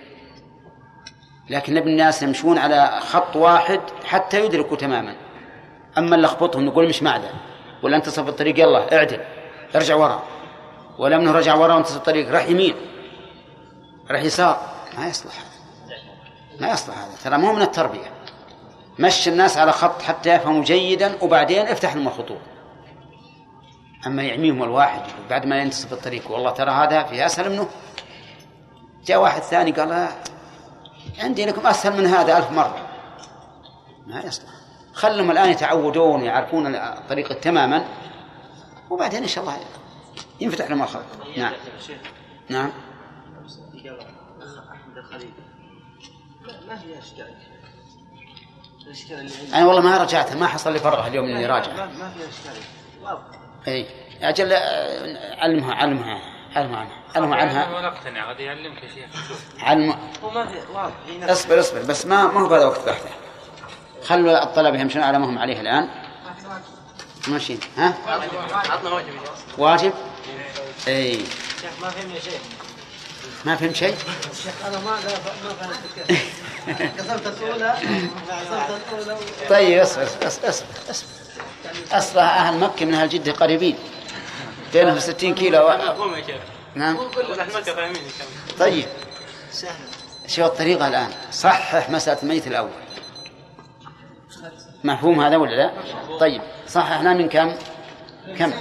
لكن 1.50 1.74
نبي 1.74 1.90
الناس 1.90 2.22
يمشون 2.22 2.58
على 2.58 3.00
خط 3.00 3.36
واحد 3.36 3.80
حتى 4.04 4.44
يدركوا 4.44 4.76
تماما. 4.76 5.16
أما 5.98 6.16
نلخبطهم 6.16 6.66
نقول 6.66 6.88
مش 6.88 7.02
معدل 7.02 7.30
ولا 7.82 7.96
انتصف 7.96 8.28
الطريق 8.28 8.60
يلا 8.60 8.96
اعدل. 8.98 9.20
ارجع 9.74 9.94
ورا. 9.94 10.22
ولا 10.98 11.18
منه 11.18 11.32
رجع 11.32 11.54
ورا 11.54 11.74
وانتصف 11.74 11.96
الطريق. 11.96 12.30
راح 12.30 12.48
يمين. 12.48 12.74
راح 14.10 14.22
يسار. 14.22 14.60
ما 14.98 15.06
يصلح. 15.06 15.34
هذا 15.34 15.96
ما 16.60 16.72
يصلح 16.72 16.98
هذا. 16.98 17.10
ترى 17.24 17.38
مو 17.38 17.52
من 17.52 17.62
التربية. 17.62 18.10
مشي 18.98 19.30
الناس 19.30 19.58
على 19.58 19.72
خط 19.72 20.02
حتى 20.02 20.34
يفهموا 20.34 20.64
جيدا 20.64 21.22
وبعدين 21.22 21.66
افتح 21.66 21.94
لهم 21.94 22.08
الخطوط. 22.08 22.38
أما 24.06 24.22
يعميهم 24.22 24.62
الواحد 24.62 25.02
بعد 25.30 25.46
ما 25.46 25.58
ينتصف 25.62 25.92
الطريق 25.92 26.30
والله 26.30 26.50
ترى 26.50 26.70
هذا 26.70 27.02
في 27.02 27.26
أسهل 27.26 27.50
منه. 27.50 27.68
جاء 29.04 29.22
واحد 29.22 29.42
ثاني 29.42 29.72
قال 29.72 30.08
عندي 31.18 31.46
لكم 31.46 31.66
أسهل 31.66 31.96
من 31.96 32.06
هذا 32.06 32.38
ألف 32.38 32.50
مرة. 32.50 32.86
ما 34.06 34.20
يصلح. 34.20 34.50
خلهم 34.92 35.30
الآن 35.30 35.50
يتعودون 35.50 36.22
ويعرفون 36.22 36.74
الطريقة 36.76 37.34
تماما 37.34 37.84
وبعدين 38.90 39.22
إن 39.22 39.28
شاء 39.28 39.44
الله 39.44 39.56
ينفتح 40.40 40.70
لهم 40.70 40.82
الخلق 40.82 41.06
نعم. 41.36 41.52
نعم. 42.48 42.70
ما 46.68 46.82
هي 46.82 46.94
عندي 46.94 47.49
أنا 49.54 49.66
والله 49.66 49.80
ما 49.82 49.98
رجعت 49.98 50.32
ما 50.36 50.46
حصل 50.46 50.72
لي 50.72 50.78
فرغ 50.78 51.06
اليوم 51.06 51.24
إني 51.26 51.46
راجع 51.46 51.72
ما 51.72 51.86
فيها 51.86 52.28
اشكال 52.28 52.62
واضح. 53.02 53.20
إي. 53.68 53.86
أجل 54.22 54.52
آه، 54.52 55.40
علمها 55.40 55.74
علمها 55.74 56.20
علمها 56.56 56.78
عنها 56.78 56.92
علمها 57.16 57.36
عنها. 57.36 57.68
ما 57.70 57.80
نقتنع 57.80 58.30
قد 58.30 58.40
يعلمك 58.40 58.82
يا 58.82 58.88
شيخ. 58.88 59.06
علم. 59.58 59.94
هو 60.24 60.30
ما 60.30 60.46
في 60.46 60.58
واضح. 60.74 60.94
نفس- 61.20 61.30
اصبر 61.30 61.60
اصبر 61.60 61.82
بس 61.82 62.06
ما 62.06 62.26
ما 62.26 62.40
هو 62.40 62.48
بهذا 62.48 62.64
وقت 62.64 62.86
بحثه. 62.88 63.08
خلوا 64.04 64.42
الطلبة 64.42 64.80
يمشون 64.80 65.02
على 65.02 65.18
ما 65.18 65.26
هم 65.26 65.38
عليه 65.38 65.60
الآن. 65.60 65.88
ماشيين. 67.28 67.60
ها؟ 67.76 67.94
عطنا 68.70 68.90
واجب. 68.90 69.06
واجب؟ 69.58 69.92
إي. 70.88 71.14
شيخ 71.60 71.70
ما 71.82 71.88
فهمنا 71.88 72.18
شيء. 72.18 72.38
ما 73.44 73.56
فهمت 73.56 73.76
شيء؟ 73.76 73.94
شيخ 74.42 74.66
أنا 74.66 74.78
ما 74.78 74.90
ما 74.90 74.98
فهمت 75.60 76.08
كيف. 76.08 76.40
كسرت 76.98 77.26
الأولى 77.26 77.74
كسرت 78.28 78.80
الأولى 78.92 79.18
طيب 79.48 79.78
اصبر 79.78 80.02
اصبر 80.02 80.48
اصبر. 80.48 80.66
أصلا 81.92 82.22
أهل 82.22 82.58
مكة 82.58 82.86
من 82.86 82.94
أهل 82.94 83.08
جدة 83.08 83.32
قريبين. 83.32 83.76
بينهم 84.72 84.98
60 84.98 85.34
كيلو. 85.34 85.58
قوم 85.68 86.14
يا 86.14 86.26
شيخ 86.26 86.40
نعم. 86.74 86.98
طيب. 88.58 88.86
شو 90.26 90.46
الطريقة 90.46 90.88
الآن. 90.88 91.10
صحح 91.32 91.90
مسألة 91.90 92.22
الميت 92.22 92.46
الأول. 92.46 92.70
مفهوم 94.84 95.20
هذا 95.20 95.36
ولا 95.36 95.54
لا؟ 95.56 95.70
طيب. 96.20 96.42
صححنا 96.68 97.14
من 97.14 97.28
كم؟ 97.28 97.54
كم؟ 98.38 98.52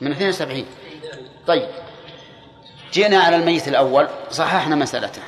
من 0.00 0.12
72 0.12 0.66
طيب. 1.46 1.68
جئنا 2.92 3.18
على 3.20 3.36
الميت 3.36 3.68
الأول 3.68 4.08
صححنا 4.30 4.76
مسألته. 4.76 5.22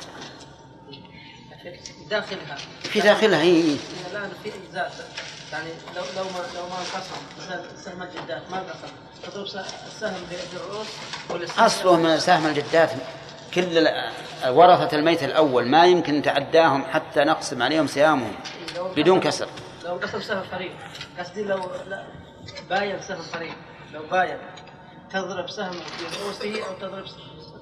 داخلها. 2.09 2.57
في 2.83 2.99
داخلها 2.99 3.41
هي 3.41 3.75
الان 4.11 4.29
في 4.43 4.49
اجزاء 4.49 4.93
يعني 5.51 5.69
لو 5.95 6.03
لو 6.17 6.23
ما 6.23 6.39
لو 6.55 6.67
ما 6.67 6.77
انقسم 6.79 7.15
مثلا 7.37 7.63
سهم 7.77 8.01
الجدات 8.01 8.51
ما 8.51 8.57
انقسم 8.57 8.93
تضرب 9.23 9.45
السهم 9.87 10.13
أصله 11.57 11.97
من 11.97 12.19
سهم 12.19 12.45
الجدات. 12.45 12.91
كل 13.53 13.87
ورثة 14.47 14.97
الميت 14.97 15.23
الأول 15.23 15.67
ما 15.67 15.85
يمكن 15.85 16.21
تعداهم 16.21 16.85
حتى 16.85 17.23
نقسم 17.23 17.63
عليهم 17.63 17.87
سهامهم 17.87 18.35
بدون 18.95 19.19
كسر. 19.19 19.47
لو 19.83 19.95
انقسم 19.95 20.21
سهم 20.21 20.43
فريق. 20.51 20.71
قصدي 21.19 21.43
لو 21.43 21.71
لا 21.87 22.03
باين 22.69 23.01
سهم 23.01 23.21
فريق. 23.21 23.55
لو 23.93 24.03
باين. 24.11 24.37
تضرب 25.13 25.49
سهمه 25.49 25.71
في 25.71 26.19
رؤوسه 26.19 26.67
أو 26.67 26.73
تضرب 26.73 27.05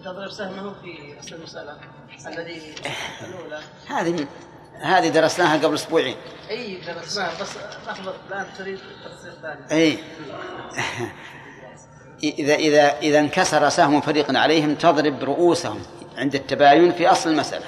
تضرب 0.06 0.32
سهمه 0.32 0.74
في 0.82 1.20
اصل 1.20 1.36
المساله 1.36 1.78
الذي 2.28 2.76
الأولى. 3.22 3.60
هذه 3.88 4.28
هذه 4.82 5.10
درسناها 5.10 5.58
قبل 5.58 5.74
أسبوعين. 5.74 6.16
أي 6.50 6.82
درسناها 6.82 7.42
بس 7.42 7.50
لحظه 7.88 8.14
الآن 8.28 8.46
تريد 8.58 8.80
تفسير 9.06 9.32
ثاني. 9.42 9.72
أي. 9.72 9.98
إذا 12.24 12.56
إذا 12.56 13.00
إذا 13.00 13.20
انكسر 13.20 13.70
سهم 13.70 14.02
فريق 14.02 14.38
عليهم 14.38 14.76
تضرب 14.76 15.24
رؤوسهم 15.24 15.82
عند 16.18 16.36
التباين 16.36 16.92
في 16.92 17.12
أصل 17.12 17.30
المسألة. 17.30 17.66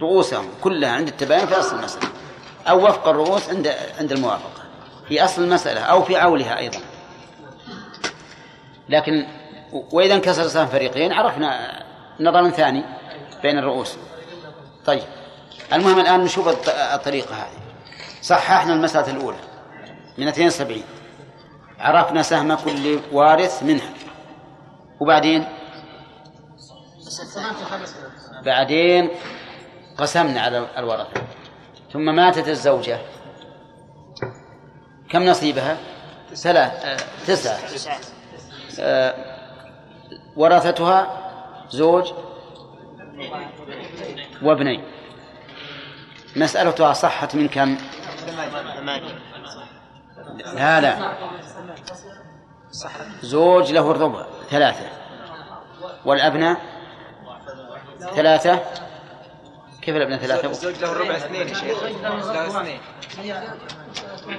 رؤوسهم 0.00 0.48
كلها 0.62 0.90
عند 0.90 1.08
التباين 1.08 1.46
في 1.46 1.54
أصل 1.54 1.76
المسألة. 1.76 2.08
أو 2.68 2.88
وفق 2.88 3.08
الرؤوس 3.08 3.48
عند 3.48 3.74
عند 3.98 4.12
الموافقة. 4.12 4.62
في 5.08 5.24
أصل 5.24 5.42
المسألة 5.42 5.80
أو 5.80 6.02
في 6.02 6.16
عولها 6.16 6.58
أيضا. 6.58 6.80
لكن 8.88 9.26
وإذا 9.92 10.14
انكسر 10.14 10.48
سهم 10.48 10.66
فريقين 10.66 11.12
عرفنا 11.12 11.82
نظرا 12.20 12.50
ثاني 12.50 12.84
بين 13.42 13.58
الرؤوس. 13.58 13.98
طيب. 14.86 15.02
المهم 15.72 16.00
الآن 16.00 16.20
نشوف 16.20 16.48
الط- 16.48 16.68
الطريقة 16.94 17.34
هذه. 17.34 17.62
صححنا 18.22 18.72
المسألة 18.74 19.10
الأولى 19.10 19.38
من 20.18 20.28
72 20.28 20.82
عرفنا 21.78 22.22
سهم 22.22 22.54
كل 22.54 23.00
وارث 23.12 23.62
منها. 23.62 23.90
وبعدين؟ 25.00 25.44
بعدين 28.44 29.10
قسمنا 29.98 30.40
على 30.40 30.68
الورثة. 30.78 31.22
ثم 31.92 32.14
ماتت 32.14 32.48
الزوجة. 32.48 32.98
كم 35.10 35.22
نصيبها؟ 35.22 35.76
ثلاث 36.34 37.02
تسعة. 37.26 37.58
آه، 38.80 39.33
ورثتها 40.36 41.20
زوج 41.70 42.12
وابنين. 44.42 44.84
مسألتها 46.36 46.92
صحت 46.92 47.34
من 47.34 47.48
كم؟ 47.48 47.76
لا 50.54 50.80
لا. 50.80 51.14
زوج 53.22 53.72
له 53.72 53.90
الربع 53.90 54.26
ثلاثة. 54.50 54.86
والأبناء؟ 56.04 56.56
ثلاثة. 58.14 58.58
كيف 59.82 59.96
الأبناء 59.96 60.18
ثلاثة؟ 60.18 60.50
الزوج 60.50 60.78
له 60.78 60.92
الربع 60.92 61.16
اثنين 61.16 61.48
يا 61.48 61.54
شيخ. 61.54 61.82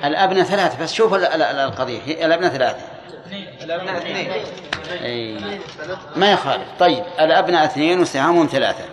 الأبناء 0.04 0.43
ثلاثة 0.43 0.84
بس 0.84 0.93
شوف 0.93 1.14
ال- 1.14 1.26
ال- 1.26 1.41
ال- 1.41 1.60
القضية. 1.60 2.26
الأبناء 2.26 2.50
ثلاثة. 2.52 2.95
الأبناء 3.63 3.97
اثنين. 3.97 4.32
أي. 5.03 5.39
ما 6.15 6.32
يخالف. 6.32 6.67
طيب 6.80 7.03
الأبناء 7.19 7.65
اثنين 7.65 7.99
وسهامهم 7.99 8.47
ثلاثة. 8.47 8.86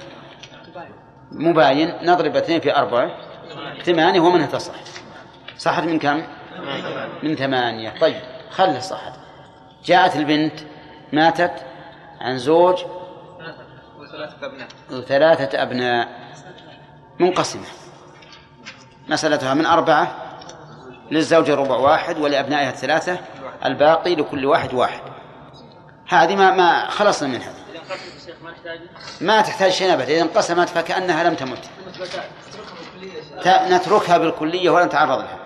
مباين. 1.33 1.95
نضرب 2.03 2.37
اثنين 2.37 2.61
في 2.61 2.77
أربعة. 2.77 3.11
ثمانية 3.85 4.21
ومنها 4.21 4.47
تصح. 4.47 4.75
صحت 5.59 5.83
من 5.83 5.99
كم؟ 5.99 6.23
من 7.23 7.35
ثمانية. 7.37 8.01
طيب 8.01 8.21
خله 8.51 8.81
صحت. 8.81 9.13
جاءت 9.85 10.17
البنت 10.17 10.61
ماتت 11.13 11.67
عن 12.21 12.39
زوج 12.39 12.85
وثلاثة 13.99 14.47
أبناء. 14.47 14.69
وثلاثة 14.91 15.63
أبناء. 15.63 16.09
منقسمة. 17.19 17.67
مسألتها 19.09 19.55
من 19.55 19.67
أربعة 19.67 20.32
للزوجة 21.13 21.55
ربع 21.55 21.77
واحد 21.77 22.19
ولأبنائها 22.19 22.71
الثلاثة 22.71 23.19
الباقي 23.65 24.15
لكل 24.15 24.47
واحد 24.47 24.75
واحد. 24.75 25.01
هذه 26.09 26.37
ما 26.37 26.51
ما 26.51 26.91
خلصنا 26.91 27.29
منها 27.29 27.53
ما 29.21 29.41
تحتاج؟ 29.41 29.71
شيء 29.71 29.93
أبدا. 29.93 30.05
إذا 30.05 30.23
انقسمت 30.23 30.69
فكأنها 30.69 31.25
لم 31.25 31.35
تمت. 31.35 31.71
نتركها 33.47 34.19
بالكلية 34.19 34.71
ولا 34.71 34.85
نتعرض 34.85 35.19
لها. 35.19 35.39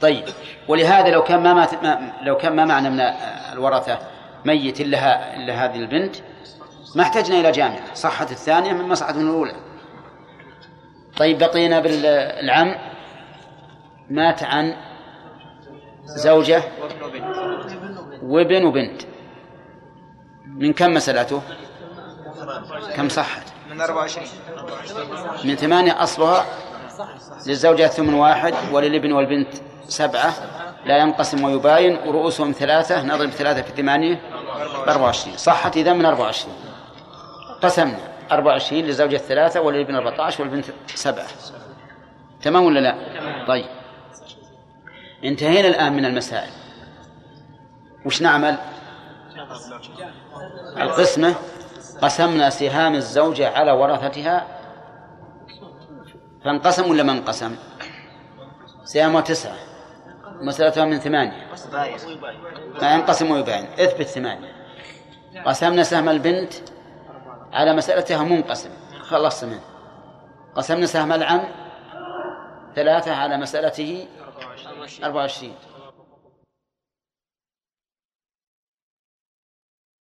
طيب. 0.00 0.24
ولهذا 0.68 1.08
لو 1.08 1.24
كان 1.24 1.42
ما, 1.42 1.54
مات 1.54 1.82
ما 1.82 2.12
لو 2.22 2.36
كان 2.36 2.56
ما 2.56 2.64
معنا 2.64 2.88
من 2.88 3.00
الورثة 3.52 3.98
ميت 4.44 4.80
إلا, 4.80 5.36
إلا 5.36 5.64
هذه 5.64 5.76
البنت 5.76 6.16
ما 6.94 7.02
احتجنا 7.02 7.40
إلى 7.40 7.52
جامعة. 7.52 7.94
صحت 7.94 8.30
الثانية 8.30 8.72
مما 8.72 8.94
صحت 8.94 9.14
من 9.14 9.28
الأولى. 9.28 9.54
طيب 11.16 11.38
بقينا 11.38 11.80
بالعم. 11.80 12.74
مات 14.10 14.42
عن 14.42 14.74
زوجة 16.04 16.62
وابن 18.22 18.64
وبنت. 18.64 19.02
من 20.46 20.72
كم 20.72 20.94
مسألته؟ 20.94 21.42
كم 22.96 23.08
صحت؟ 23.08 23.42
من 23.70 23.80
24 23.80 24.26
من 25.44 25.56
ثمانية 25.56 26.02
أصلها 26.02 26.46
للزوجة 27.46 27.86
ثمن 27.86 28.14
واحد 28.14 28.54
وللابن 28.72 29.12
والبنت 29.12 29.54
سبعة. 29.88 30.34
لا 30.86 30.98
ينقسم 30.98 31.44
ويباين 31.44 31.96
ورؤوسهم 32.08 32.52
ثلاثة 32.52 33.02
نضرب 33.02 33.30
ثلاثة 33.30 33.62
في 33.62 33.82
ثمانية 33.82 34.20
بأربعة 34.86 35.04
وعشرين. 35.04 35.36
صحت 35.36 35.76
إذا 35.76 35.92
من 35.92 36.04
أربعة 36.04 36.24
وعشرين. 36.24 36.54
قسمنا 37.62 37.98
أربعة 38.32 38.52
وعشرين 38.52 38.84
للزوجة 38.84 39.16
الثلاثة 39.16 39.60
وللابن 39.60 39.94
أربعة 39.94 40.26
عشر 40.26 40.42
والبنت 40.42 40.66
سبعة. 40.86 41.26
تمام 42.42 42.64
ولا 42.64 42.80
لا؟ 42.80 42.94
طيب. 43.46 43.66
انتهينا 45.24 45.68
الآن 45.68 45.92
من 45.92 46.04
المسائل. 46.04 46.50
وش 48.06 48.22
نعمل؟ 48.22 48.58
القسمة 50.76 51.34
قسمنا 52.02 52.50
سهام 52.50 52.94
الزوجة 52.94 53.48
على 53.48 53.72
ورثتها 53.72 54.46
فانقسم 56.44 56.90
ولا 56.90 57.02
ما 57.02 57.12
انقسم؟ 57.12 57.56
سهامها 58.84 59.20
تسعة. 59.20 59.56
مسألتها 60.40 60.84
من 60.84 60.98
ثمانية. 60.98 61.46
ما 62.82 62.94
ينقسم 62.94 63.30
ويباين. 63.30 63.64
اثبت 63.64 64.06
ثمانية. 64.06 64.52
قسمنا 65.46 65.82
سهم 65.82 66.08
البنت 66.08 66.52
على 67.52 67.76
مسألتها 67.76 68.24
منقسم. 68.24 68.70
خلصت 69.00 69.44
منه. 69.44 69.60
قسمنا 70.56 70.86
سهم 70.86 71.12
العم 71.12 71.44
ثلاثة 72.74 73.14
على 73.14 73.36
مسألته 73.36 74.08
أربعة 75.04 75.20
وعشرين. 75.22 75.54